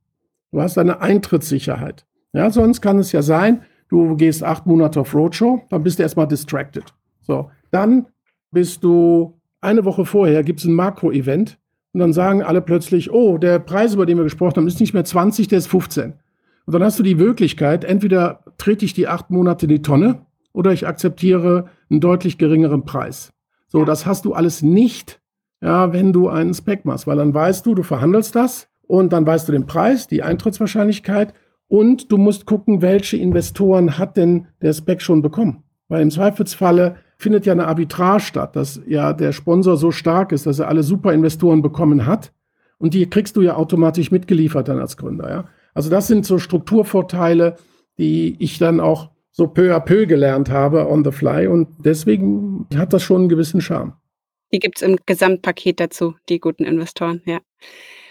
[0.51, 2.05] du hast eine Eintrittssicherheit.
[2.33, 6.03] Ja, sonst kann es ja sein, du gehst acht Monate auf Roadshow, dann bist du
[6.03, 6.83] erstmal distracted.
[7.21, 8.07] So, dann
[8.51, 11.57] bist du eine Woche vorher, gibt es ein Makro-Event
[11.93, 14.93] und dann sagen alle plötzlich, oh, der Preis, über den wir gesprochen haben, ist nicht
[14.93, 16.13] mehr 20, der ist 15.
[16.65, 20.25] Und dann hast du die Möglichkeit, entweder trete ich die acht Monate in die Tonne
[20.51, 23.31] oder ich akzeptiere einen deutlich geringeren Preis.
[23.67, 25.19] So, das hast du alles nicht,
[25.61, 29.25] ja, wenn du einen Spec machst, weil dann weißt du, du verhandelst das und dann
[29.25, 31.33] weißt du den Preis, die Eintrittswahrscheinlichkeit
[31.67, 35.63] und du musst gucken, welche Investoren hat denn der Spec schon bekommen.
[35.89, 40.45] Weil im Zweifelsfalle findet ja eine Arbitrage statt, dass ja der Sponsor so stark ist,
[40.45, 42.31] dass er alle super Investoren bekommen hat.
[42.77, 45.29] Und die kriegst du ja automatisch mitgeliefert dann als Gründer.
[45.29, 45.45] Ja?
[45.73, 47.55] Also das sind so Strukturvorteile,
[47.97, 51.47] die ich dann auch so peu à peu gelernt habe on the fly.
[51.47, 53.93] Und deswegen hat das schon einen gewissen Charme.
[54.51, 57.39] Die gibt es im Gesamtpaket dazu, die guten Investoren, ja.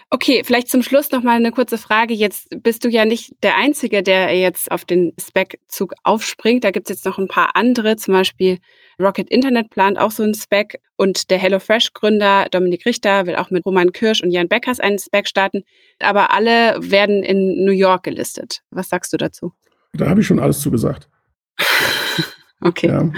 [0.09, 2.13] Okay, vielleicht zum Schluss noch mal eine kurze Frage.
[2.13, 6.63] Jetzt bist du ja nicht der Einzige, der jetzt auf den Spec-Zug aufspringt.
[6.63, 8.59] Da gibt es jetzt noch ein paar andere, zum Beispiel
[9.01, 13.65] Rocket Internet plant auch so einen Spec und der HelloFresh-Gründer Dominik Richter will auch mit
[13.65, 15.63] Roman Kirsch und Jan Beckers einen Spec starten.
[15.99, 18.61] Aber alle werden in New York gelistet.
[18.71, 19.51] Was sagst du dazu?
[19.91, 21.09] Da habe ich schon alles zugesagt.
[22.61, 22.87] okay.
[22.87, 23.11] Ja.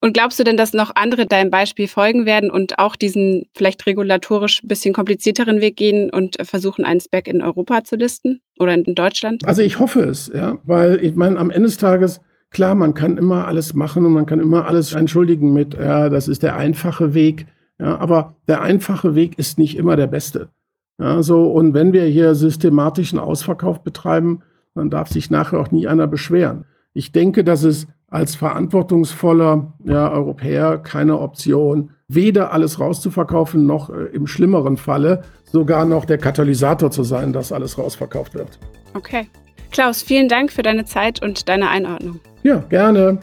[0.00, 3.86] Und glaubst du denn, dass noch andere deinem Beispiel folgen werden und auch diesen vielleicht
[3.86, 8.74] regulatorisch ein bisschen komplizierteren Weg gehen und versuchen, einen Spec in Europa zu listen oder
[8.74, 9.46] in Deutschland?
[9.46, 13.16] Also ich hoffe es, ja, weil ich meine, am Ende des Tages, klar, man kann
[13.16, 17.14] immer alles machen und man kann immer alles entschuldigen mit, ja, das ist der einfache
[17.14, 17.46] Weg.
[17.78, 20.50] Ja, aber der einfache Weg ist nicht immer der beste.
[20.98, 24.42] Ja, so, und wenn wir hier systematischen Ausverkauf betreiben,
[24.74, 26.64] dann darf sich nachher auch nie einer beschweren.
[26.96, 34.06] Ich denke, dass es als verantwortungsvoller ja, Europäer keine Option, weder alles rauszuverkaufen, noch äh,
[34.14, 38.58] im schlimmeren Falle sogar noch der Katalysator zu sein, dass alles rausverkauft wird.
[38.94, 39.28] Okay.
[39.70, 42.18] Klaus, vielen Dank für deine Zeit und deine Einordnung.
[42.42, 43.18] Ja, gerne.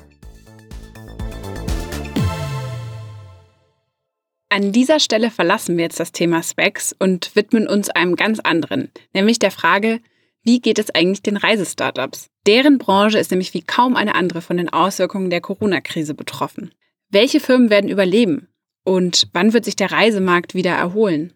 [4.50, 8.92] An dieser Stelle verlassen wir jetzt das Thema Specs und widmen uns einem ganz anderen,
[9.16, 10.00] nämlich der Frage,
[10.46, 12.28] wie geht es eigentlich den Reisestartups?
[12.46, 16.74] Deren Branche ist nämlich wie kaum eine andere von den Auswirkungen der Corona-Krise betroffen.
[17.10, 18.50] Welche Firmen werden überleben?
[18.84, 21.32] Und wann wird sich der Reisemarkt wieder erholen?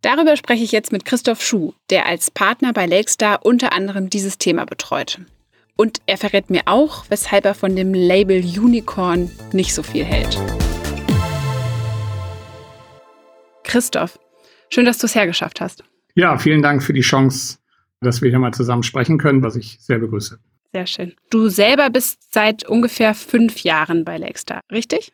[0.00, 4.38] Darüber spreche ich jetzt mit Christoph Schuh, der als Partner bei Lakestar unter anderem dieses
[4.38, 5.18] Thema betreut.
[5.76, 10.38] Und er verrät mir auch, weshalb er von dem Label Unicorn nicht so viel hält.
[13.64, 14.20] Christoph,
[14.68, 15.82] schön, dass du es hergeschafft hast.
[16.14, 17.58] Ja, vielen Dank für die Chance,
[18.02, 20.38] dass wir hier mal zusammen sprechen können, was ich sehr begrüße.
[20.72, 21.12] Sehr schön.
[21.30, 25.12] Du selber bist seit ungefähr fünf Jahren bei Lakestar, richtig?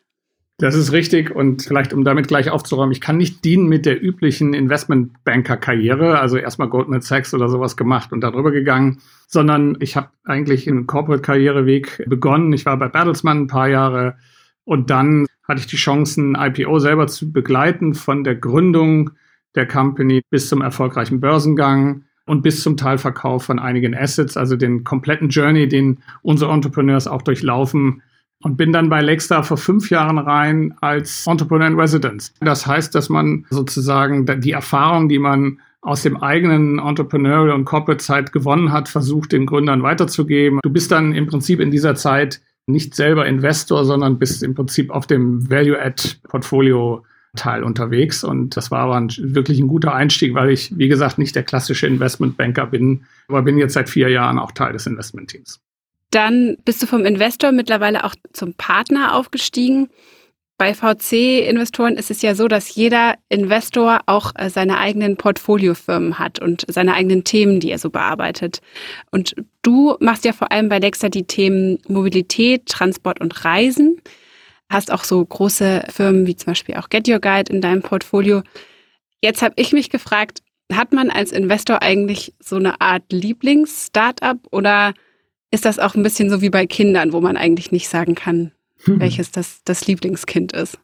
[0.57, 4.03] Das ist richtig und vielleicht um damit gleich aufzuräumen, ich kann nicht dienen mit der
[4.03, 10.09] üblichen Investmentbanker-Karriere, also erstmal Goldman Sachs oder sowas gemacht und darüber gegangen, sondern ich habe
[10.25, 12.51] eigentlich einen Corporate-Karriereweg begonnen.
[12.51, 14.17] Ich war bei Bertelsmann ein paar Jahre
[14.65, 19.11] und dann hatte ich die Chance, ein IPO selber zu begleiten, von der Gründung
[19.55, 24.83] der Company bis zum erfolgreichen Börsengang und bis zum Teilverkauf von einigen Assets, also den
[24.83, 28.03] kompletten Journey, den unsere Entrepreneurs auch durchlaufen,
[28.41, 32.33] und bin dann bei Lexstar vor fünf Jahren rein als Entrepreneur in Residence.
[32.39, 38.03] Das heißt, dass man sozusagen die Erfahrung, die man aus dem eigenen Entrepreneurial und Corporate
[38.03, 40.59] Zeit gewonnen hat, versucht den Gründern weiterzugeben.
[40.63, 44.91] Du bist dann im Prinzip in dieser Zeit nicht selber Investor, sondern bist im Prinzip
[44.91, 47.03] auf dem Value-Add-Portfolio
[47.35, 48.23] Teil unterwegs.
[48.23, 51.43] Und das war aber ein, wirklich ein guter Einstieg, weil ich, wie gesagt, nicht der
[51.43, 55.59] klassische Investmentbanker bin, aber bin jetzt seit vier Jahren auch Teil des Investmentteams.
[56.11, 59.89] Dann bist du vom Investor mittlerweile auch zum Partner aufgestiegen.
[60.57, 66.39] Bei VC-Investoren ist es ja so, dass jeder Investor auch äh, seine eigenen Portfoliofirmen hat
[66.39, 68.59] und seine eigenen Themen, die er so bearbeitet.
[69.09, 74.01] Und du machst ja vor allem bei Dexter die Themen Mobilität, Transport und Reisen.
[74.69, 78.43] Hast auch so große Firmen wie zum Beispiel auch Get Your Guide in deinem Portfolio.
[79.21, 84.93] Jetzt habe ich mich gefragt, hat man als Investor eigentlich so eine Art Lieblings-Startup oder
[85.51, 88.51] ist das auch ein bisschen so wie bei Kindern, wo man eigentlich nicht sagen kann,
[88.83, 88.99] hm.
[88.99, 90.77] welches das, das Lieblingskind ist?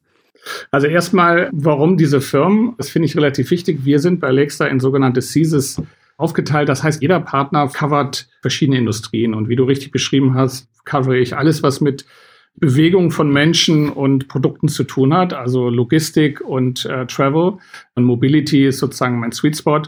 [0.72, 2.76] Also erstmal, warum diese Firmen?
[2.78, 3.80] Das finde ich relativ wichtig.
[3.84, 5.82] Wir sind bei Lexter in sogenannte Seasons
[6.18, 6.70] aufgeteilt.
[6.70, 9.34] Das heißt, jeder Partner covert verschiedene Industrien.
[9.34, 12.06] Und wie du richtig beschrieben hast, covere ich alles, was mit
[12.58, 17.58] Bewegung von Menschen und Produkten zu tun hat, also Logistik und äh, Travel.
[17.96, 19.82] Und Mobility ist sozusagen mein Sweet Spot.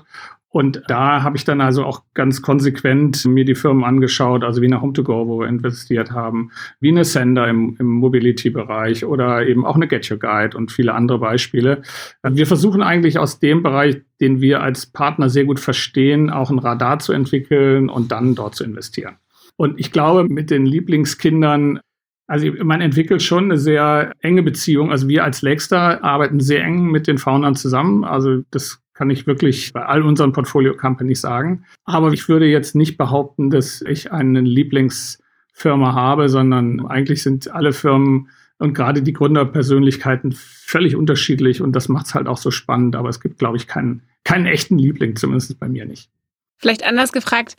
[0.49, 4.65] Und da habe ich dann also auch ganz konsequent mir die Firmen angeschaut, also wie
[4.65, 9.75] eine Home2Go, wo wir investiert haben, wie eine Sender im, im Mobility-Bereich oder eben auch
[9.75, 11.83] eine Get Your Guide und viele andere Beispiele.
[12.23, 16.59] Wir versuchen eigentlich aus dem Bereich, den wir als Partner sehr gut verstehen, auch ein
[16.59, 19.17] Radar zu entwickeln und dann dort zu investieren.
[19.57, 21.81] Und ich glaube, mit den Lieblingskindern
[22.27, 24.91] also man entwickelt schon eine sehr enge Beziehung.
[24.91, 28.03] Also wir als Lakestar arbeiten sehr eng mit den Foundern zusammen.
[28.03, 31.63] Also das kann ich wirklich bei all unseren Portfolio-Companies sagen.
[31.85, 37.71] Aber ich würde jetzt nicht behaupten, dass ich eine Lieblingsfirma habe, sondern eigentlich sind alle
[37.71, 42.95] Firmen und gerade die Gründerpersönlichkeiten völlig unterschiedlich und das macht es halt auch so spannend.
[42.95, 46.09] Aber es gibt, glaube ich, keinen, keinen echten Liebling, zumindest bei mir nicht.
[46.57, 47.55] Vielleicht anders gefragt,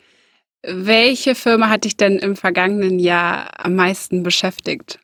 [0.63, 4.99] welche Firma hat dich denn im vergangenen Jahr am meisten beschäftigt?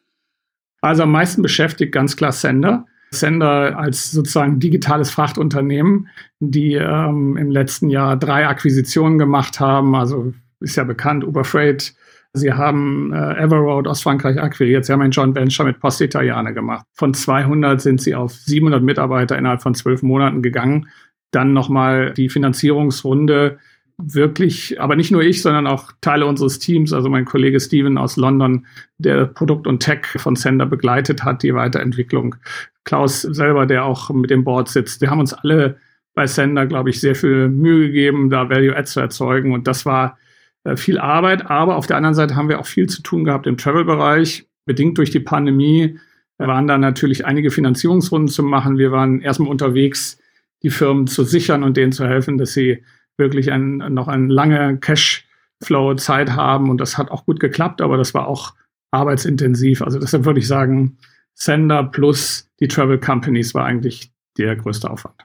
[0.81, 2.85] Also am meisten beschäftigt ganz klar Sender.
[3.11, 9.95] Sender als sozusagen digitales Frachtunternehmen, die ähm, im letzten Jahr drei Akquisitionen gemacht haben.
[9.95, 11.95] Also ist ja bekannt, Uber Freight.
[12.33, 14.85] Sie haben äh, Everroad aus Frankreich akquiriert.
[14.85, 16.85] Sie haben ein Joint Venture mit Post Italiane gemacht.
[16.93, 20.89] Von 200 sind sie auf 700 Mitarbeiter innerhalb von zwölf Monaten gegangen.
[21.31, 23.59] Dann nochmal die Finanzierungsrunde
[23.97, 28.17] wirklich, aber nicht nur ich, sondern auch Teile unseres Teams, also mein Kollege Steven aus
[28.17, 28.65] London,
[28.97, 32.35] der Produkt und Tech von Sender begleitet hat, die Weiterentwicklung.
[32.83, 35.01] Klaus selber, der auch mit dem Board sitzt.
[35.01, 35.77] Wir haben uns alle
[36.13, 39.53] bei Sender, glaube ich, sehr viel Mühe gegeben, da Value Add zu erzeugen.
[39.53, 40.17] Und das war
[40.63, 41.49] äh, viel Arbeit.
[41.49, 44.47] Aber auf der anderen Seite haben wir auch viel zu tun gehabt im Travel-Bereich.
[44.65, 45.99] Bedingt durch die Pandemie
[46.37, 48.77] waren da natürlich einige Finanzierungsrunden zu machen.
[48.77, 50.19] Wir waren erstmal unterwegs,
[50.63, 52.83] die Firmen zu sichern und denen zu helfen, dass sie
[53.17, 56.69] wirklich ein, noch eine lange Cashflow-Zeit haben.
[56.69, 58.53] Und das hat auch gut geklappt, aber das war auch
[58.91, 59.81] arbeitsintensiv.
[59.81, 60.97] Also deshalb würde ich sagen,
[61.33, 65.15] Sender plus die Travel Companies war eigentlich der größte Aufwand.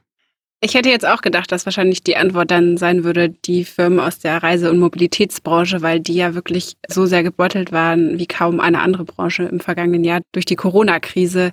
[0.62, 4.18] Ich hätte jetzt auch gedacht, dass wahrscheinlich die Antwort dann sein würde, die Firmen aus
[4.18, 8.80] der Reise- und Mobilitätsbranche, weil die ja wirklich so sehr gebeutelt waren wie kaum eine
[8.80, 11.52] andere Branche im vergangenen Jahr durch die Corona-Krise.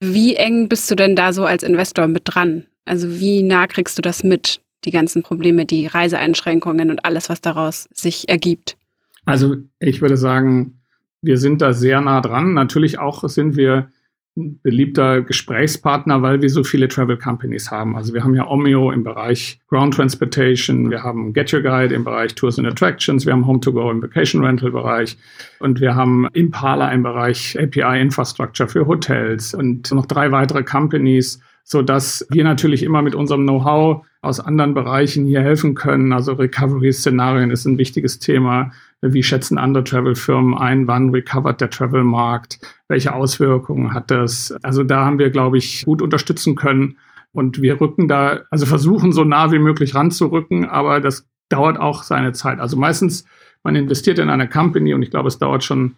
[0.00, 2.66] Wie eng bist du denn da so als Investor mit dran?
[2.84, 4.60] Also wie nah kriegst du das mit?
[4.84, 8.76] Die ganzen Probleme, die Reiseeinschränkungen und alles, was daraus sich ergibt?
[9.24, 10.80] Also ich würde sagen,
[11.20, 12.54] wir sind da sehr nah dran.
[12.54, 13.90] Natürlich auch sind wir
[14.38, 17.96] ein beliebter Gesprächspartner, weil wir so viele Travel Companies haben.
[17.96, 22.04] Also wir haben ja Omeo im Bereich Ground Transportation, wir haben Get Your Guide im
[22.04, 25.18] Bereich Tours and Attractions, wir haben Home2Go im Vacation Rental Bereich
[25.58, 31.40] und wir haben Impala im Bereich API Infrastructure für Hotels und noch drei weitere Companies
[31.70, 36.14] sodass wir natürlich immer mit unserem Know-how aus anderen Bereichen hier helfen können.
[36.14, 38.72] Also Recovery-Szenarien ist ein wichtiges Thema.
[39.02, 40.86] Wie schätzen andere Travel-Firmen ein?
[40.88, 42.58] Wann recovert der Travel-Markt?
[42.88, 44.56] Welche Auswirkungen hat das?
[44.62, 46.96] Also da haben wir, glaube ich, gut unterstützen können.
[47.32, 52.02] Und wir rücken da, also versuchen so nah wie möglich ranzurücken, aber das dauert auch
[52.02, 52.60] seine Zeit.
[52.60, 53.26] Also meistens,
[53.62, 55.96] man investiert in eine Company und ich glaube, es dauert schon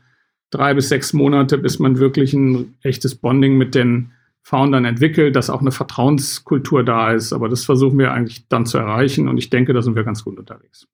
[0.51, 4.11] drei bis sechs Monate, bis man wirklich ein echtes Bonding mit den
[4.43, 7.33] Foundern entwickelt, dass auch eine Vertrauenskultur da ist.
[7.33, 10.25] Aber das versuchen wir eigentlich dann zu erreichen und ich denke, da sind wir ganz
[10.25, 10.87] gut unterwegs.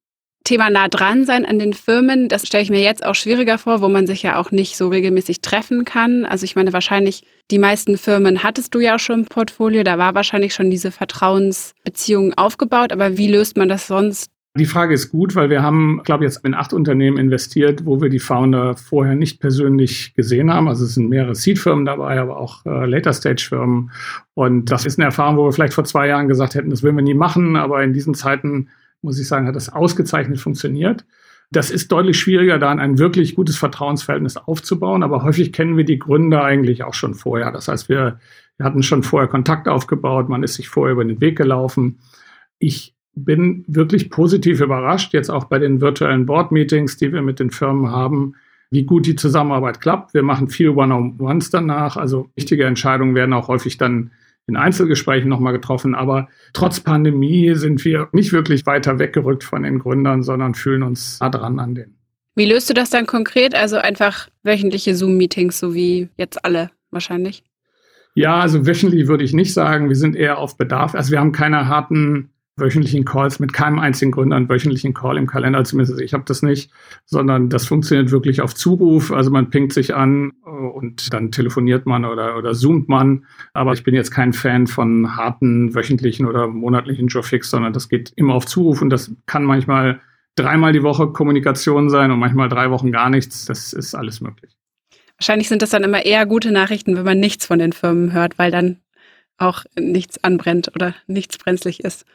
[0.47, 3.81] Thema nah dran sein an den Firmen, das stelle ich mir jetzt auch schwieriger vor,
[3.81, 6.25] wo man sich ja auch nicht so regelmäßig treffen kann.
[6.25, 9.99] Also ich meine, wahrscheinlich die meisten Firmen hattest du ja auch schon im Portfolio, da
[9.99, 15.11] war wahrscheinlich schon diese Vertrauensbeziehung aufgebaut, aber wie löst man das sonst die Frage ist
[15.11, 18.77] gut, weil wir haben, glaube ich, jetzt in acht Unternehmen investiert, wo wir die Founder
[18.77, 20.69] vorher nicht persönlich gesehen haben.
[20.69, 23.92] Also es sind mehrere Seed-Firmen dabei, aber auch äh, Later-Stage-Firmen.
[24.35, 26.97] Und das ist eine Erfahrung, wo wir vielleicht vor zwei Jahren gesagt hätten, das würden
[26.97, 27.57] wir nie machen.
[27.57, 28.69] Aber in diesen Zeiten,
[29.01, 31.05] muss ich sagen, hat das ausgezeichnet funktioniert.
[31.53, 35.05] Das ist deutlich schwieriger, da ein wirklich gutes Vertrauensverhältnis aufzubauen.
[35.05, 37.53] Aber häufig kennen wir die Gründer eigentlich auch schon vorher.
[37.53, 38.19] Das heißt, wir,
[38.57, 40.29] wir hatten schon vorher Kontakt aufgebaut.
[40.29, 42.01] Man ist sich vorher über den Weg gelaufen.
[42.59, 47.51] Ich bin wirklich positiv überrascht, jetzt auch bei den virtuellen Board-Meetings, die wir mit den
[47.51, 48.35] Firmen haben,
[48.71, 50.13] wie gut die Zusammenarbeit klappt.
[50.13, 51.97] Wir machen viel One-on-Ones danach.
[51.97, 54.11] Also wichtige Entscheidungen werden auch häufig dann
[54.47, 55.95] in Einzelgesprächen nochmal getroffen.
[55.95, 61.19] Aber trotz Pandemie sind wir nicht wirklich weiter weggerückt von den Gründern, sondern fühlen uns
[61.21, 61.97] nah dran an denen.
[62.35, 63.55] Wie löst du das dann konkret?
[63.55, 67.45] Also einfach wöchentliche Zoom-Meetings, so wie jetzt alle wahrscheinlich?
[68.15, 69.89] Ja, also wöchentlich würde ich nicht sagen.
[69.89, 70.95] Wir sind eher auf Bedarf.
[70.95, 75.27] Also wir haben keine harten wöchentlichen Calls mit keinem einzigen Gründer einen wöchentlichen Call im
[75.27, 76.71] Kalender, zumindest ich habe das nicht,
[77.05, 79.12] sondern das funktioniert wirklich auf Zuruf.
[79.12, 83.27] Also man pingt sich an äh, und dann telefoniert man oder, oder zoomt man.
[83.53, 88.12] Aber ich bin jetzt kein Fan von harten wöchentlichen oder monatlichen Jobfix, sondern das geht
[88.16, 90.01] immer auf Zuruf und das kann manchmal
[90.35, 93.45] dreimal die Woche Kommunikation sein und manchmal drei Wochen gar nichts.
[93.45, 94.57] Das ist alles möglich.
[95.19, 98.38] Wahrscheinlich sind das dann immer eher gute Nachrichten, wenn man nichts von den Firmen hört,
[98.38, 98.81] weil dann
[99.38, 102.07] auch nichts anbrennt oder nichts brenzlig ist.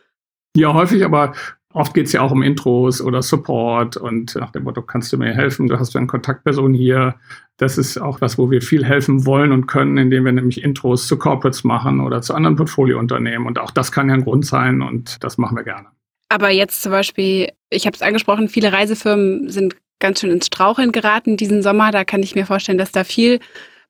[0.55, 1.33] Ja, häufig, aber
[1.73, 5.17] oft geht es ja auch um Intros oder Support und nach dem Motto, kannst du
[5.17, 5.67] mir helfen?
[5.67, 7.15] Du hast ja eine Kontaktperson hier.
[7.57, 11.07] Das ist auch das, wo wir viel helfen wollen und können, indem wir nämlich Intros
[11.07, 13.47] zu Corporates machen oder zu anderen Portfoliounternehmen.
[13.47, 15.87] Und auch das kann ja ein Grund sein und das machen wir gerne.
[16.29, 20.91] Aber jetzt zum Beispiel, ich habe es angesprochen, viele Reisefirmen sind ganz schön ins Straucheln
[20.91, 21.91] geraten diesen Sommer.
[21.91, 23.39] Da kann ich mir vorstellen, dass da viel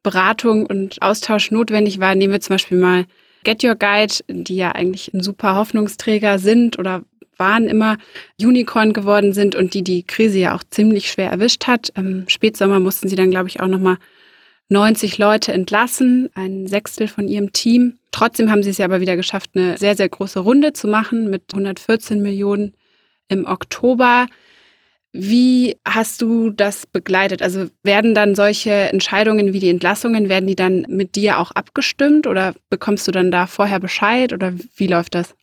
[0.04, 2.15] Beratung und Austausch notwendig war.
[2.15, 3.06] Nehmen wir zum Beispiel mal
[3.43, 7.04] Get Your Guide, die ja eigentlich ein super Hoffnungsträger sind oder
[7.38, 7.97] waren immer
[8.39, 11.89] Unicorn geworden sind und die die Krise ja auch ziemlich schwer erwischt hat.
[11.95, 13.97] Im Spätsommer mussten sie dann, glaube ich, auch nochmal
[14.69, 17.97] 90 Leute entlassen, ein Sechstel von ihrem Team.
[18.12, 21.30] Trotzdem haben sie es ja aber wieder geschafft, eine sehr, sehr große Runde zu machen
[21.30, 22.73] mit 114 Millionen
[23.27, 24.27] im Oktober.
[25.13, 27.41] Wie hast du das begleitet?
[27.41, 32.28] Also werden dann solche Entscheidungen wie die Entlassungen, werden die dann mit dir auch abgestimmt
[32.28, 35.36] oder bekommst du dann da vorher Bescheid oder wie läuft das?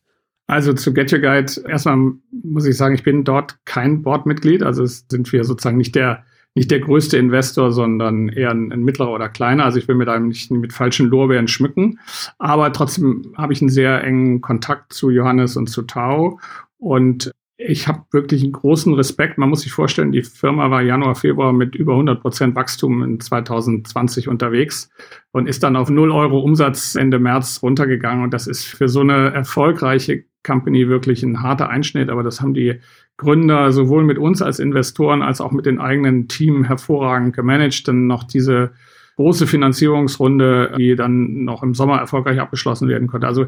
[0.46, 4.62] Also zu Get Your Guide, erstmal muss ich sagen, ich bin dort kein Boardmitglied.
[4.62, 9.12] Also sind wir sozusagen nicht der, nicht der größte Investor, sondern eher ein, ein mittlerer
[9.12, 9.66] oder kleiner.
[9.66, 11.98] Also ich will mir da nicht mit falschen Lorbeeren schmücken.
[12.38, 16.40] Aber trotzdem habe ich einen sehr engen Kontakt zu Johannes und zu Tao.
[16.78, 19.36] Und ich habe wirklich einen großen Respekt.
[19.36, 23.18] Man muss sich vorstellen, die Firma war Januar, Februar mit über 100 Prozent Wachstum in
[23.18, 24.90] 2020 unterwegs
[25.32, 28.22] und ist dann auf 0 Euro Umsatz Ende März runtergegangen.
[28.22, 32.10] Und das ist für so eine erfolgreiche Company wirklich ein harter Einschnitt.
[32.10, 32.78] Aber das haben die
[33.16, 37.88] Gründer sowohl mit uns als Investoren als auch mit den eigenen Team hervorragend gemanagt.
[37.88, 38.70] Dann noch diese
[39.16, 43.26] große Finanzierungsrunde, die dann noch im Sommer erfolgreich abgeschlossen werden konnte.
[43.26, 43.46] Also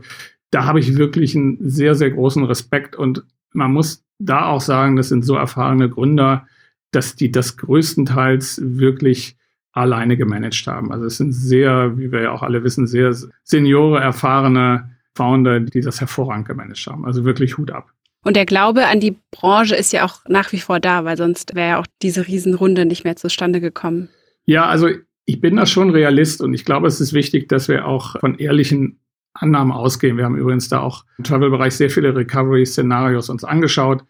[0.51, 4.97] da habe ich wirklich einen sehr, sehr großen Respekt und man muss da auch sagen,
[4.97, 6.47] das sind so erfahrene Gründer,
[6.91, 9.37] dass die das größtenteils wirklich
[9.73, 10.93] alleine gemanagt haben.
[10.93, 15.81] Also es sind sehr, wie wir ja auch alle wissen, sehr seniore, erfahrene Founder, die
[15.81, 17.05] das hervorragend gemanagt haben.
[17.05, 17.93] Also wirklich Hut ab.
[18.23, 21.55] Und der Glaube an die Branche ist ja auch nach wie vor da, weil sonst
[21.55, 24.11] wäre ja auch diese Riesenrunde nicht mehr zustande gekommen.
[24.45, 24.89] Ja, also
[25.25, 28.37] ich bin da schon Realist und ich glaube, es ist wichtig, dass wir auch von
[28.39, 29.00] ehrlichen
[29.35, 30.17] Annahmen ausgehen.
[30.17, 34.05] Wir haben übrigens da auch im Travel-Bereich sehr viele Recovery-Szenarios uns angeschaut.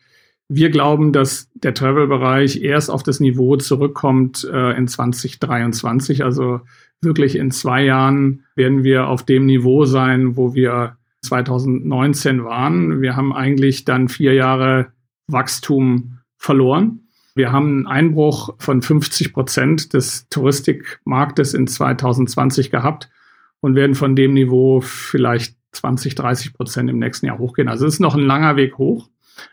[0.49, 6.25] Wir glauben, dass der Travel-Bereich erst auf das Niveau zurückkommt äh, in 2023.
[6.25, 6.61] Also
[7.03, 13.01] wirklich in zwei Jahren werden wir auf dem Niveau sein, wo wir 2019 waren.
[13.01, 14.93] Wir haben eigentlich dann vier Jahre
[15.29, 17.09] Wachstum verloren.
[17.35, 23.09] Wir haben einen Einbruch von 50 Prozent des Touristikmarktes in 2020 gehabt
[23.61, 27.69] und werden von dem Niveau vielleicht 20, 30 Prozent im nächsten Jahr hochgehen.
[27.69, 29.09] Also es ist noch ein langer Weg hoch.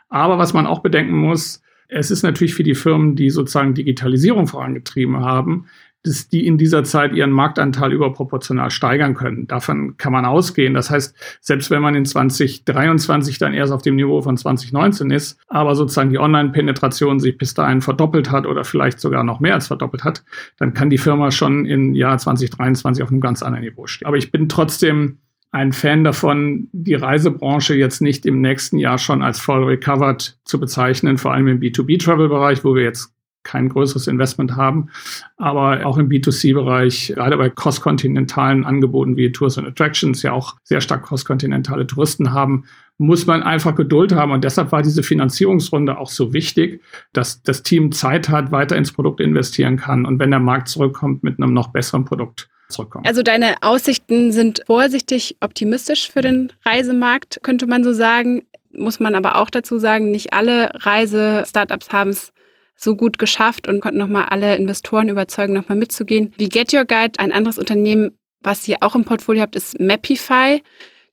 [0.10, 4.47] Aber was man auch bedenken muss, es ist natürlich für die Firmen, die sozusagen Digitalisierung
[4.47, 5.68] vorangetrieben haben,
[6.08, 9.47] dass die in dieser Zeit ihren Marktanteil überproportional steigern können.
[9.47, 10.74] Davon kann man ausgehen.
[10.74, 15.39] Das heißt, selbst wenn man in 2023 dann erst auf dem Niveau von 2019 ist,
[15.47, 19.68] aber sozusagen die Online-Penetration sich bis dahin verdoppelt hat oder vielleicht sogar noch mehr als
[19.68, 20.24] verdoppelt hat,
[20.58, 24.08] dann kann die Firma schon im Jahr 2023 auf einem ganz anderen Niveau stehen.
[24.08, 25.20] Aber ich bin trotzdem
[25.51, 30.60] ein Fan davon, die Reisebranche jetzt nicht im nächsten Jahr schon als voll recovered zu
[30.60, 33.16] bezeichnen, vor allem im B2B-Travel-Bereich, wo wir jetzt
[33.48, 34.89] kein größeres Investment haben,
[35.38, 40.82] aber auch im B2C-Bereich, gerade bei cross-kontinentalen Angeboten wie Tours and Attractions, ja auch sehr
[40.82, 42.66] stark cross-kontinentale Touristen haben,
[42.98, 44.32] muss man einfach Geduld haben.
[44.32, 46.82] Und deshalb war diese Finanzierungsrunde auch so wichtig,
[47.14, 51.24] dass das Team Zeit hat, weiter ins Produkt investieren kann und wenn der Markt zurückkommt
[51.24, 52.50] mit einem noch besseren Produkt.
[53.06, 58.43] Also deine Aussichten sind vorsichtig optimistisch für den Reisemarkt, könnte man so sagen.
[58.74, 62.34] Muss man aber auch dazu sagen, nicht alle Reise-Startups haben es
[62.78, 66.32] so gut geschafft und konnten nochmal alle Investoren überzeugen, nochmal mitzugehen.
[66.38, 68.11] Wie Get Your Guide, ein anderes Unternehmen,
[68.41, 70.61] was ihr auch im Portfolio habt, ist Mapify.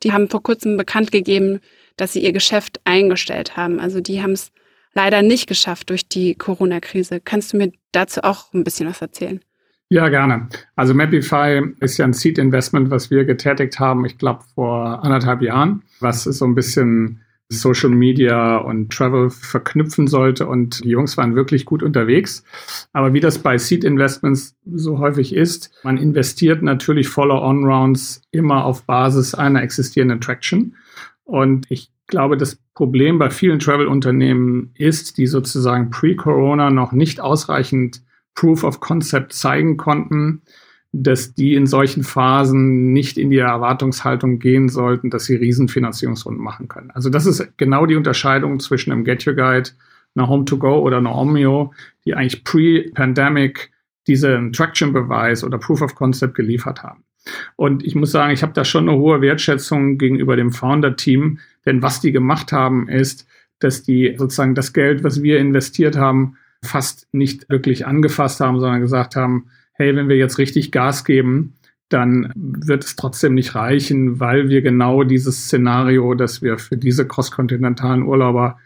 [0.03, 1.61] Die haben vor kurzem bekannt gegeben,
[1.97, 3.81] dass sie ihr Geschäft eingestellt haben.
[3.81, 4.53] Also die haben es
[4.93, 7.21] leider nicht geschafft durch die Corona-Krise.
[7.25, 9.41] Kannst du mir dazu auch ein bisschen was erzählen?
[9.89, 10.49] Ja, gerne.
[10.77, 15.83] Also Mapify ist ja ein Seed-Investment, was wir getätigt haben, ich glaube, vor anderthalb Jahren,
[16.01, 20.47] was ist so ein bisschen Social Media und Travel verknüpfen sollte.
[20.47, 22.45] Und die Jungs waren wirklich gut unterwegs.
[22.93, 28.85] Aber wie das bei Seed Investments so häufig ist, man investiert natürlich Follow-on-Rounds immer auf
[28.85, 30.77] Basis einer existierenden Traction.
[31.25, 38.03] Und ich glaube, das Problem bei vielen Travel-Unternehmen ist, die sozusagen pre-Corona noch nicht ausreichend
[38.35, 40.43] Proof of Concept zeigen konnten,
[40.97, 46.69] dass die in solchen Phasen nicht in die Erwartungshaltung gehen sollten, dass sie Riesenfinanzierungsrunden machen
[46.69, 46.93] können.
[46.93, 49.71] Also das ist genau die Unterscheidung zwischen einem Get Your Guide,
[50.15, 51.73] einer Home-to-Go oder einer Omnio,
[52.05, 53.73] die eigentlich pre-Pandemic
[54.07, 57.03] diesen Traction-Beweis oder Proof of Concept geliefert haben.
[57.57, 61.83] Und ich muss sagen, ich habe da schon eine hohe Wertschätzung gegenüber dem Founder-Team, denn
[61.83, 63.27] was die gemacht haben, ist,
[63.59, 68.81] dass die sozusagen das Geld, was wir investiert haben, fast nicht wirklich angefasst haben, sondern
[68.81, 71.55] gesagt haben, hey, wenn wir jetzt richtig Gas geben,
[71.89, 77.07] dann wird es trotzdem nicht reichen, weil wir genau dieses Szenario, dass wir für diese
[77.07, 78.59] crosskontinentalen Urlauber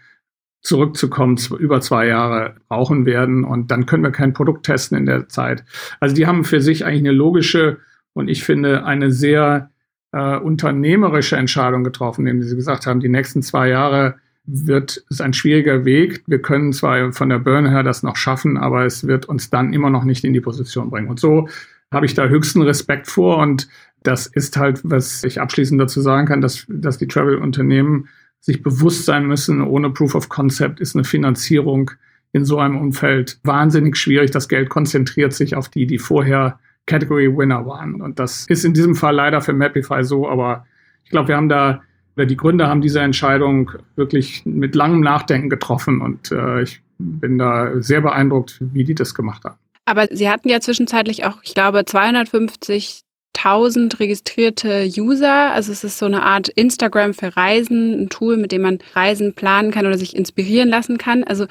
[0.61, 3.45] zurückzukommen, über zwei Jahre brauchen werden.
[3.45, 5.65] Und dann können wir kein Produkt testen in der Zeit.
[6.01, 7.79] Also die haben für sich eigentlich eine logische
[8.13, 9.71] und ich finde eine sehr
[10.13, 14.17] äh, unternehmerische Entscheidung getroffen, indem sie gesagt haben, die nächsten zwei Jahre
[14.51, 16.23] wird es ein schwieriger Weg.
[16.27, 19.75] Wir können zwar von der Burn her das noch schaffen, aber es wird uns dann
[19.75, 21.09] immer noch nicht in die Position bringen.
[21.09, 21.49] Und so
[21.93, 23.39] habe ich da höchsten Respekt vor.
[23.39, 23.69] Und
[24.03, 28.09] das ist halt, was ich abschließend dazu sagen kann, dass, dass die Travel-Unternehmen
[28.41, 31.91] sich bewusst sein müssen, ohne Proof of Concept ist eine Finanzierung
[32.33, 34.31] in so einem Umfeld wahnsinnig schwierig.
[34.31, 38.01] Das Geld konzentriert sich auf die, die vorher Category Winner waren.
[38.01, 40.65] Und das ist in diesem Fall leider für Mapify so, aber
[41.05, 41.83] ich glaube, wir haben da
[42.19, 47.39] oder die Gründer haben diese Entscheidung wirklich mit langem Nachdenken getroffen und äh, ich bin
[47.39, 49.55] da sehr beeindruckt, wie die das gemacht haben.
[49.85, 55.53] Aber Sie hatten ja zwischenzeitlich auch, ich glaube, 250.000 registrierte User.
[55.53, 59.35] Also es ist so eine Art Instagram für Reisen, ein Tool, mit dem man Reisen
[59.35, 61.23] planen kann oder sich inspirieren lassen kann.
[61.23, 61.47] Also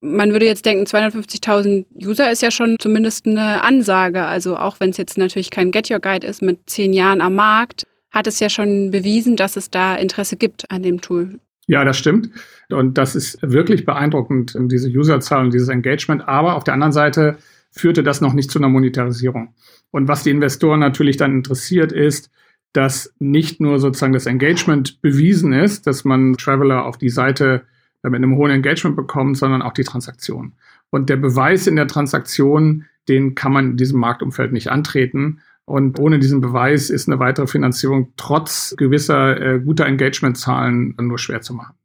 [0.00, 4.24] man würde jetzt denken, 250.000 User ist ja schon zumindest eine Ansage.
[4.24, 7.34] Also auch wenn es jetzt natürlich kein Get Your Guide ist mit zehn Jahren am
[7.34, 11.38] Markt, hat es ja schon bewiesen, dass es da Interesse gibt an dem Tool.
[11.66, 12.30] Ja, das stimmt.
[12.70, 16.26] Und das ist wirklich beeindruckend, diese Userzahl und dieses Engagement.
[16.26, 17.38] Aber auf der anderen Seite
[17.70, 19.54] führte das noch nicht zu einer Monetarisierung.
[19.92, 22.30] Und was die Investoren natürlich dann interessiert, ist,
[22.72, 27.62] dass nicht nur sozusagen das Engagement bewiesen ist, dass man Traveler auf die Seite
[28.02, 30.54] mit einem hohen Engagement bekommt, sondern auch die Transaktion.
[30.90, 35.40] Und der Beweis in der Transaktion, den kann man in diesem Marktumfeld nicht antreten.
[35.70, 41.42] Und ohne diesen Beweis ist eine weitere Finanzierung trotz gewisser äh, guter Engagement-Zahlen nur schwer
[41.42, 41.76] zu machen.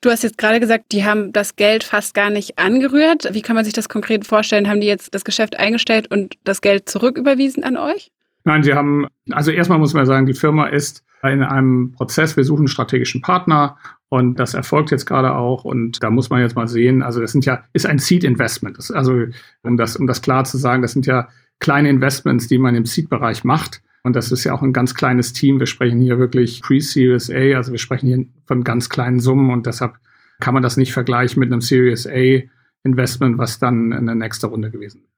[0.00, 3.32] Du hast jetzt gerade gesagt, die haben das Geld fast gar nicht angerührt.
[3.34, 4.68] Wie kann man sich das konkret vorstellen?
[4.68, 8.10] Haben die jetzt das Geschäft eingestellt und das Geld zurücküberwiesen an euch?
[8.42, 12.42] Nein, sie haben, also erstmal muss man sagen, die Firma ist in einem Prozess, wir
[12.42, 13.76] suchen einen strategischen Partner
[14.08, 17.30] und das erfolgt jetzt gerade auch und da muss man jetzt mal sehen, also das
[17.30, 18.76] sind ja, ist ein Seed Investment.
[18.92, 19.26] also
[19.62, 21.28] um das, um das klar zu sagen, das sind ja
[21.62, 23.82] kleine Investments, die man im Seed-Bereich macht.
[24.02, 25.60] Und das ist ja auch ein ganz kleines Team.
[25.60, 29.66] Wir sprechen hier wirklich Pre-Series A, also wir sprechen hier von ganz kleinen Summen und
[29.66, 29.94] deshalb
[30.40, 32.42] kann man das nicht vergleichen mit einem Series A
[32.82, 35.12] Investment, was dann in der nächsten Runde gewesen ist.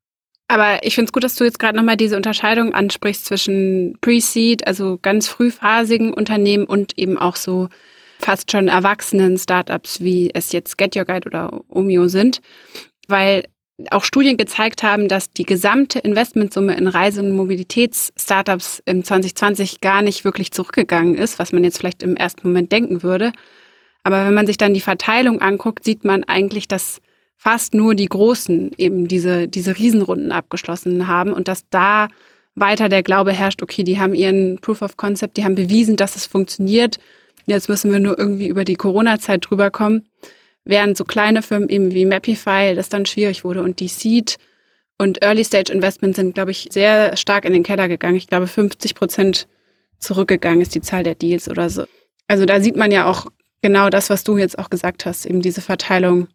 [0.48, 4.66] Aber ich finde es gut, dass du jetzt gerade nochmal diese Unterscheidung ansprichst zwischen Pre-Seed,
[4.66, 7.70] also ganz frühphasigen Unternehmen und eben auch so
[8.18, 12.42] fast schon erwachsenen Startups, wie es jetzt Get Your Guide oder Omio sind.
[13.08, 13.44] Weil
[13.90, 20.02] auch Studien gezeigt haben, dass die gesamte Investmentsumme in Reise- und Mobilitätsstartups im 2020 gar
[20.02, 23.32] nicht wirklich zurückgegangen ist, was man jetzt vielleicht im ersten Moment denken würde.
[24.04, 27.00] Aber wenn man sich dann die Verteilung anguckt, sieht man eigentlich, dass
[27.36, 32.08] fast nur die Großen eben diese, diese Riesenrunden abgeschlossen haben und dass da
[32.54, 36.14] weiter der Glaube herrscht, okay, die haben ihren Proof of Concept, die haben bewiesen, dass
[36.14, 36.98] es funktioniert.
[37.46, 40.06] Jetzt müssen wir nur irgendwie über die Corona-Zeit drüber kommen
[40.64, 44.38] während so kleine Firmen eben wie Mapify das dann schwierig wurde und die Seed
[44.98, 48.16] und Early Stage Investments sind, glaube ich, sehr stark in den Keller gegangen.
[48.16, 49.48] Ich glaube, 50 Prozent
[49.98, 51.84] zurückgegangen ist die Zahl der Deals oder so.
[52.28, 53.26] Also da sieht man ja auch
[53.60, 56.28] genau das, was du jetzt auch gesagt hast, eben diese Verteilung.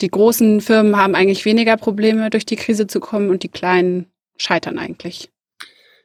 [0.00, 4.06] Die großen Firmen haben eigentlich weniger Probleme, durch die Krise zu kommen und die kleinen
[4.36, 5.30] scheitern eigentlich.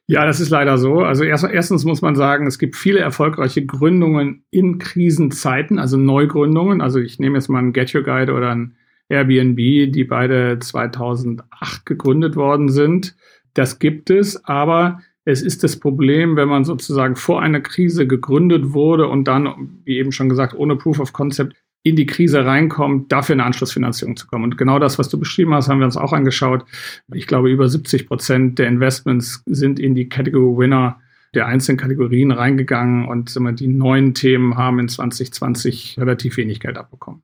[0.07, 0.99] Ja, das ist leider so.
[0.99, 6.81] Also erst, erstens muss man sagen, es gibt viele erfolgreiche Gründungen in Krisenzeiten, also Neugründungen.
[6.81, 8.75] Also ich nehme jetzt mal einen Get Your Guide oder ein
[9.09, 13.15] Airbnb, die beide 2008 gegründet worden sind.
[13.55, 18.73] Das gibt es, aber es ist das Problem, wenn man sozusagen vor einer Krise gegründet
[18.73, 21.55] wurde und dann, wie eben schon gesagt, ohne Proof of Concept
[21.85, 24.43] in die Krise reinkommt, dafür eine Anschlussfinanzierung zu kommen.
[24.43, 26.65] Und genau das, was du beschrieben hast, haben wir uns auch angeschaut.
[27.13, 30.99] Ich glaube, über 70 Prozent der Investments sind in die Category Winner
[31.35, 37.21] der einzelnen Kategorien reingegangen und die neuen Themen haben in 2020 relativ wenig Geld abbekommen.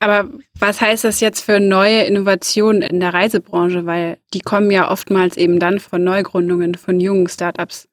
[0.00, 3.84] Aber was heißt das jetzt für neue Innovationen in der Reisebranche?
[3.84, 7.88] Weil die kommen ja oftmals eben dann von Neugründungen, von jungen Startups.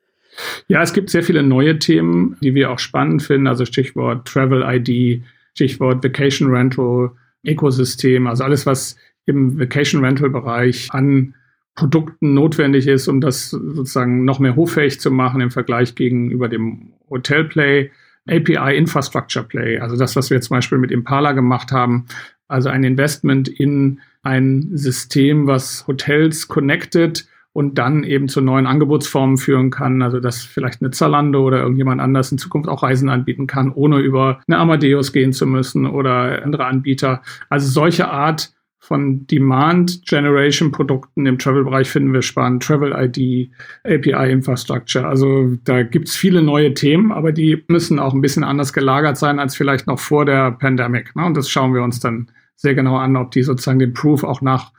[0.68, 3.48] Ja, es gibt sehr viele neue Themen, die wir auch spannend finden.
[3.48, 5.24] Also Stichwort Travel ID,
[5.56, 7.12] Stichwort Vacation Rental,
[7.46, 11.34] Ökosystem, also alles, was im Vacation Rental Bereich an
[11.76, 16.94] Produkten notwendig ist, um das sozusagen noch mehr hochfähig zu machen im Vergleich gegenüber dem
[17.10, 17.92] Hotel Play,
[18.28, 22.06] API Infrastructure Play, also das, was wir zum Beispiel mit Impala gemacht haben,
[22.48, 29.38] also ein Investment in ein System, was Hotels connected und dann eben zu neuen Angebotsformen
[29.38, 30.02] führen kann.
[30.02, 34.00] Also dass vielleicht eine Zalando oder irgendjemand anders in Zukunft auch Reisen anbieten kann, ohne
[34.00, 37.22] über eine Amadeus gehen zu müssen oder andere Anbieter.
[37.50, 42.62] Also solche Art von Demand Generation Produkten im Travel-Bereich finden wir spannend.
[42.62, 43.50] Travel ID,
[43.86, 45.08] API Infrastructure.
[45.08, 49.40] Also da gibt's viele neue Themen, aber die müssen auch ein bisschen anders gelagert sein
[49.40, 51.16] als vielleicht noch vor der Pandemic.
[51.16, 51.26] Ne?
[51.26, 54.42] Und das schauen wir uns dann sehr genau an, ob die sozusagen den Proof auch
[54.42, 54.74] nach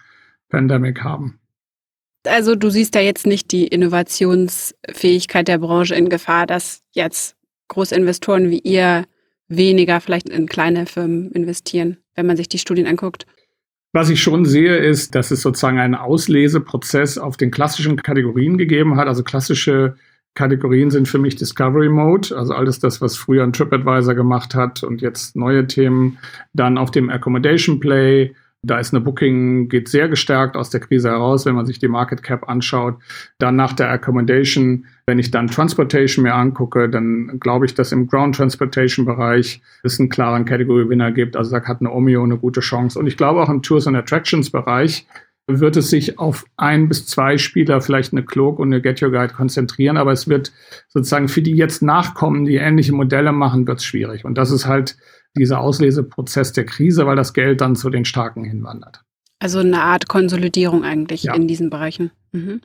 [0.50, 1.38] Pandemic haben.
[2.26, 7.36] Also du siehst da jetzt nicht die Innovationsfähigkeit der Branche in Gefahr, dass jetzt
[7.68, 9.04] Großinvestoren wie ihr
[9.48, 13.26] weniger vielleicht in kleine Firmen investieren, wenn man sich die Studien anguckt.
[13.92, 18.96] Was ich schon sehe, ist, dass es sozusagen einen Ausleseprozess auf den klassischen Kategorien gegeben
[18.96, 19.08] hat.
[19.08, 19.96] Also klassische
[20.34, 24.82] Kategorien sind für mich Discovery Mode, also alles das, was früher ein TripAdvisor gemacht hat
[24.82, 26.18] und jetzt neue Themen.
[26.52, 31.10] Dann auf dem Accommodation Play, da ist eine Booking, geht sehr gestärkt aus der Krise
[31.10, 32.96] heraus, wenn man sich die Market Cap anschaut.
[33.38, 38.08] Dann nach der Accommodation, wenn ich dann Transportation mir angucke, dann glaube ich, dass im
[38.08, 41.36] Ground Transportation Bereich es einen klaren Category Winner gibt.
[41.36, 42.98] Also da hat eine Omeo eine gute Chance.
[42.98, 45.06] Und ich glaube auch im Tours and Attractions Bereich
[45.48, 49.12] wird es sich auf ein bis zwei Spieler, vielleicht eine Cloak und eine Get Your
[49.12, 49.96] Guide konzentrieren.
[49.96, 50.52] Aber es wird
[50.88, 54.24] sozusagen für die jetzt nachkommen, die ähnliche Modelle machen, wird es schwierig.
[54.24, 54.96] Und das ist halt
[55.36, 59.02] dieser Ausleseprozess der Krise, weil das Geld dann zu den Starken hinwandert.
[59.38, 61.34] Also eine Art Konsolidierung eigentlich ja.
[61.34, 62.10] in diesen Bereichen.
[62.32, 62.60] Mhm.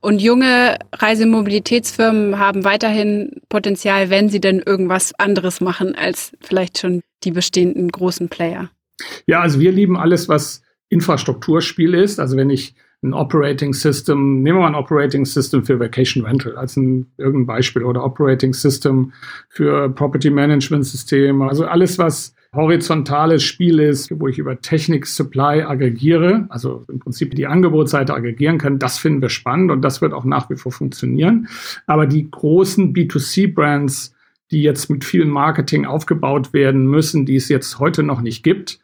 [0.00, 7.02] Und junge Reisemobilitätsfirmen haben weiterhin Potenzial, wenn sie denn irgendwas anderes machen als vielleicht schon
[7.22, 8.70] die bestehenden großen Player.
[9.26, 12.18] Ja, also wir lieben alles, was Infrastrukturspiel ist.
[12.18, 16.56] Also wenn ich ein Operating System, nehmen wir mal ein Operating System für Vacation Rental
[16.56, 19.12] als ein irgendein Beispiel oder Operating System
[19.48, 21.48] für Property Management Systeme.
[21.48, 27.34] Also alles, was horizontales Spiel ist, wo ich über Technik Supply aggregiere, also im Prinzip
[27.34, 30.72] die Angebotsseite aggregieren kann, das finden wir spannend und das wird auch nach wie vor
[30.72, 31.48] funktionieren.
[31.86, 34.14] Aber die großen B2C-Brands,
[34.50, 38.80] die jetzt mit viel Marketing aufgebaut werden müssen, die es jetzt heute noch nicht gibt,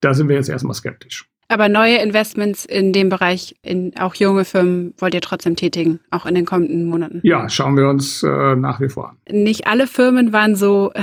[0.00, 1.29] da sind wir jetzt erstmal skeptisch.
[1.50, 6.24] Aber neue Investments in dem Bereich, in auch junge Firmen, wollt ihr trotzdem tätigen, auch
[6.24, 7.18] in den kommenden Monaten?
[7.24, 9.16] Ja, schauen wir uns äh, nach wie vor an.
[9.28, 11.02] Nicht alle Firmen waren so, äh,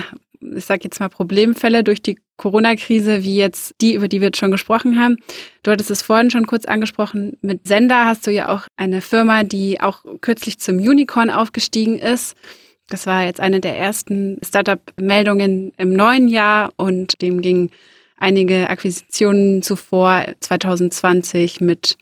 [0.55, 4.37] ich sage jetzt mal Problemfälle durch die Corona-Krise, wie jetzt die, über die wir jetzt
[4.37, 5.17] schon gesprochen haben.
[5.63, 7.35] Du hattest es vorhin schon kurz angesprochen.
[7.41, 12.37] Mit Sender hast du ja auch eine Firma, die auch kürzlich zum Unicorn aufgestiegen ist.
[12.87, 17.69] Das war jetzt eine der ersten Startup-Meldungen im neuen Jahr und dem ging
[18.17, 21.97] einige Akquisitionen zuvor, 2020 mit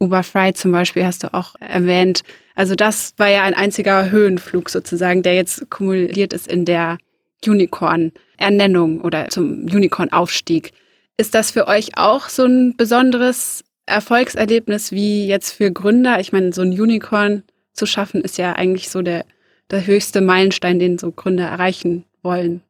[0.00, 2.22] Uberfry zum Beispiel hast du auch erwähnt.
[2.54, 6.98] Also das war ja ein einziger Höhenflug sozusagen, der jetzt kumuliert ist in der
[7.46, 10.72] Unicorn-Ernennung oder zum Unicorn-Aufstieg.
[11.16, 16.20] Ist das für euch auch so ein besonderes Erfolgserlebnis wie jetzt für Gründer?
[16.20, 17.42] Ich meine, so ein Unicorn
[17.72, 19.24] zu schaffen ist ja eigentlich so der,
[19.70, 22.62] der höchste Meilenstein, den so Gründer erreichen wollen.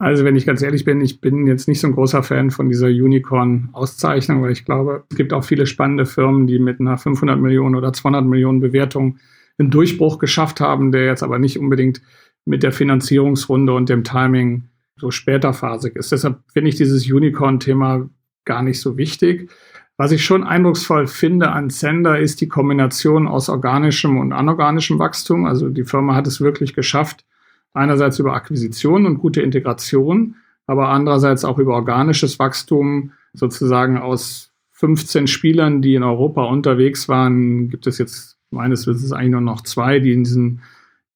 [0.00, 2.70] Also wenn ich ganz ehrlich bin, ich bin jetzt nicht so ein großer Fan von
[2.70, 7.38] dieser Unicorn-Auszeichnung, weil ich glaube, es gibt auch viele spannende Firmen, die mit einer 500
[7.38, 9.18] Millionen oder 200 Millionen Bewertung
[9.58, 12.00] einen Durchbruch geschafft haben, der jetzt aber nicht unbedingt
[12.46, 16.12] mit der Finanzierungsrunde und dem Timing so später phasig ist.
[16.12, 18.08] Deshalb finde ich dieses Unicorn-Thema
[18.46, 19.50] gar nicht so wichtig.
[19.98, 25.44] Was ich schon eindrucksvoll finde an Sender ist die Kombination aus organischem und anorganischem Wachstum.
[25.44, 27.26] Also die Firma hat es wirklich geschafft,
[27.72, 35.26] einerseits über Akquisition und gute Integration, aber andererseits auch über organisches Wachstum, sozusagen aus 15
[35.26, 40.00] Spielern, die in Europa unterwegs waren, gibt es jetzt meines Wissens eigentlich nur noch zwei,
[40.00, 40.60] die in diesem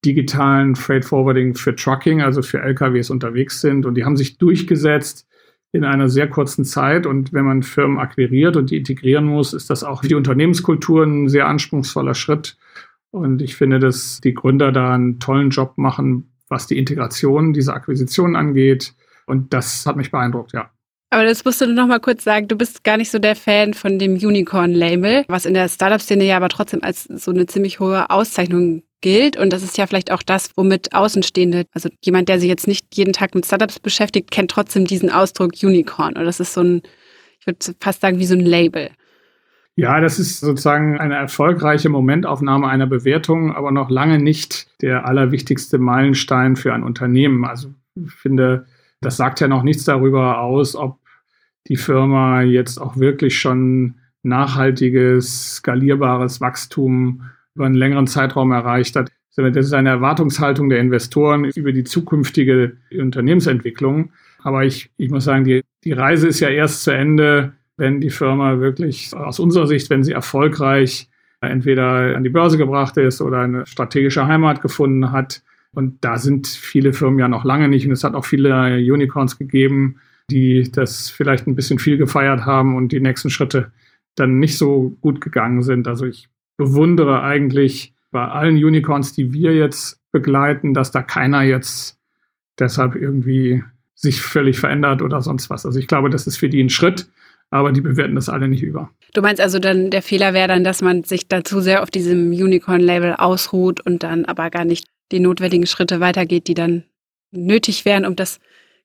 [0.05, 3.85] digitalen Freight Forwarding für Trucking, also für LKWs unterwegs sind.
[3.85, 5.27] Und die haben sich durchgesetzt
[5.71, 7.05] in einer sehr kurzen Zeit.
[7.05, 11.03] Und wenn man Firmen akquiriert und die integrieren muss, ist das auch für die Unternehmenskultur
[11.03, 12.57] ein sehr anspruchsvoller Schritt.
[13.11, 17.73] Und ich finde, dass die Gründer da einen tollen Job machen, was die Integration dieser
[17.73, 18.93] Akquisitionen angeht.
[19.27, 20.71] Und das hat mich beeindruckt, ja.
[21.09, 23.73] Aber das musst du noch mal kurz sagen, du bist gar nicht so der Fan
[23.73, 28.09] von dem Unicorn-Label, was in der Startup-Szene ja aber trotzdem als so eine ziemlich hohe
[28.09, 29.37] Auszeichnung gilt.
[29.37, 32.87] Und das ist ja vielleicht auch das, womit Außenstehende, also jemand, der sich jetzt nicht
[32.95, 36.17] jeden Tag mit Startups beschäftigt, kennt trotzdem diesen Ausdruck Unicorn.
[36.17, 36.81] Und das ist so ein,
[37.39, 38.89] ich würde fast sagen, wie so ein Label.
[39.77, 45.79] Ja, das ist sozusagen eine erfolgreiche Momentaufnahme einer Bewertung, aber noch lange nicht der allerwichtigste
[45.79, 47.43] Meilenstein für ein Unternehmen.
[47.43, 48.65] Also ich finde,
[49.01, 50.99] das sagt ja noch nichts darüber aus, ob
[51.67, 57.23] die Firma jetzt auch wirklich schon nachhaltiges, skalierbares Wachstum
[57.53, 59.11] über einen längeren Zeitraum erreicht hat.
[59.35, 64.13] Das ist eine Erwartungshaltung der Investoren über die zukünftige Unternehmensentwicklung.
[64.39, 68.09] Aber ich, ich muss sagen, die, die Reise ist ja erst zu Ende, wenn die
[68.09, 71.09] Firma wirklich aus unserer Sicht, wenn sie erfolgreich
[71.41, 75.43] entweder an die Börse gebracht ist oder eine strategische Heimat gefunden hat.
[75.73, 77.85] Und da sind viele Firmen ja noch lange nicht.
[77.85, 79.97] Und es hat auch viele Unicorns gegeben,
[80.31, 83.71] die das vielleicht ein bisschen viel gefeiert haben und die nächsten Schritte
[84.15, 85.87] dann nicht so gut gegangen sind.
[85.87, 91.99] Also ich bewundere eigentlich bei allen Unicorns, die wir jetzt begleiten, dass da keiner jetzt
[92.57, 93.61] deshalb irgendwie
[93.93, 95.65] sich völlig verändert oder sonst was.
[95.65, 97.09] Also ich glaube, das ist für die ein Schritt,
[97.49, 98.89] aber die bewerten das alle nicht über.
[99.13, 101.89] Du meinst also dann, der Fehler wäre dann, dass man sich da zu sehr auf
[101.89, 106.83] diesem Unicorn-Label ausruht und dann aber gar nicht die notwendigen Schritte weitergeht, die dann
[107.31, 108.39] nötig wären, um das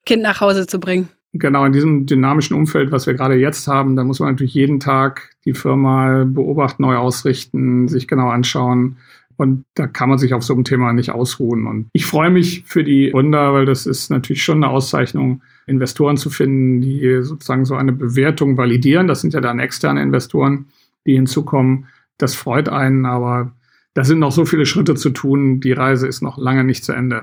[0.06, 1.08] Kind nach Hause zu bringen.
[1.32, 4.80] Genau, in diesem dynamischen Umfeld, was wir gerade jetzt haben, da muss man natürlich jeden
[4.80, 8.98] Tag die Firma beobachten, neu ausrichten, sich genau anschauen.
[9.40, 11.66] Und da kann man sich auf so einem Thema nicht ausruhen.
[11.66, 16.18] Und ich freue mich für die Gründer, weil das ist natürlich schon eine Auszeichnung, Investoren
[16.18, 19.06] zu finden, die sozusagen so eine Bewertung validieren.
[19.06, 20.66] Das sind ja dann externe Investoren,
[21.06, 21.86] die hinzukommen.
[22.18, 23.52] Das freut einen, aber
[23.94, 25.60] da sind noch so viele Schritte zu tun.
[25.60, 27.22] Die Reise ist noch lange nicht zu Ende.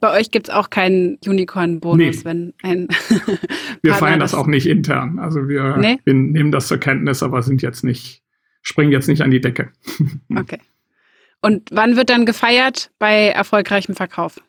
[0.00, 2.24] Bei euch gibt es auch keinen Unicorn-Bonus, Nee.
[2.24, 2.88] wenn ein
[3.82, 5.18] Wir feiern das auch nicht intern.
[5.18, 5.98] Also wir, Nee?
[6.04, 8.22] wir nehmen das zur Kenntnis, aber sind jetzt nicht,
[8.60, 9.70] springen jetzt nicht an die Decke.
[10.36, 10.58] Okay.
[11.46, 12.90] Und wann wird dann gefeiert?
[12.98, 14.40] Bei erfolgreichem Verkauf.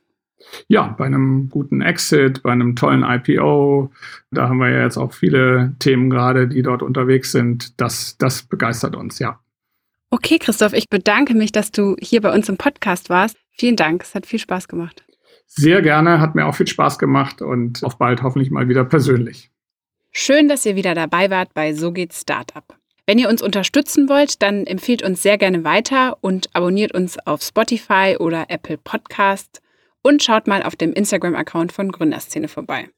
[0.67, 3.91] Ja, bei einem guten Exit, bei einem tollen IPO,
[4.31, 7.79] da haben wir ja jetzt auch viele Themen gerade, die dort unterwegs sind.
[7.79, 9.39] Das, das begeistert uns, ja.
[10.09, 13.37] Okay, Christoph, ich bedanke mich, dass du hier bei uns im Podcast warst.
[13.51, 15.05] Vielen Dank, es hat viel Spaß gemacht.
[15.45, 19.51] Sehr gerne, hat mir auch viel Spaß gemacht und auf bald hoffentlich mal wieder persönlich.
[20.11, 22.76] Schön, dass ihr wieder dabei wart bei So geht's Startup.
[23.09, 27.41] Wenn ihr uns unterstützen wollt, dann empfehlt uns sehr gerne weiter und abonniert uns auf
[27.41, 29.61] Spotify oder Apple Podcast
[30.01, 32.89] und schaut mal auf dem Instagram-Account von Gründerszene vorbei.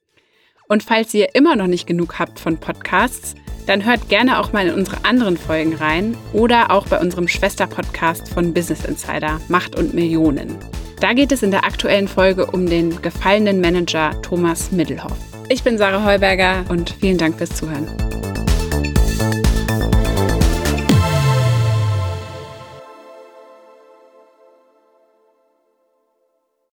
[0.67, 3.35] Und falls ihr immer noch nicht genug habt von Podcasts,
[3.67, 8.29] dann hört gerne auch mal in unsere anderen Folgen rein oder auch bei unserem Schwester-Podcast
[8.29, 10.57] von Business Insider Macht und Millionen.
[10.99, 15.17] Da geht es in der aktuellen Folge um den gefallenen Manager Thomas Middelhoff.
[15.49, 17.87] Ich bin Sarah Heuberger und vielen Dank fürs Zuhören.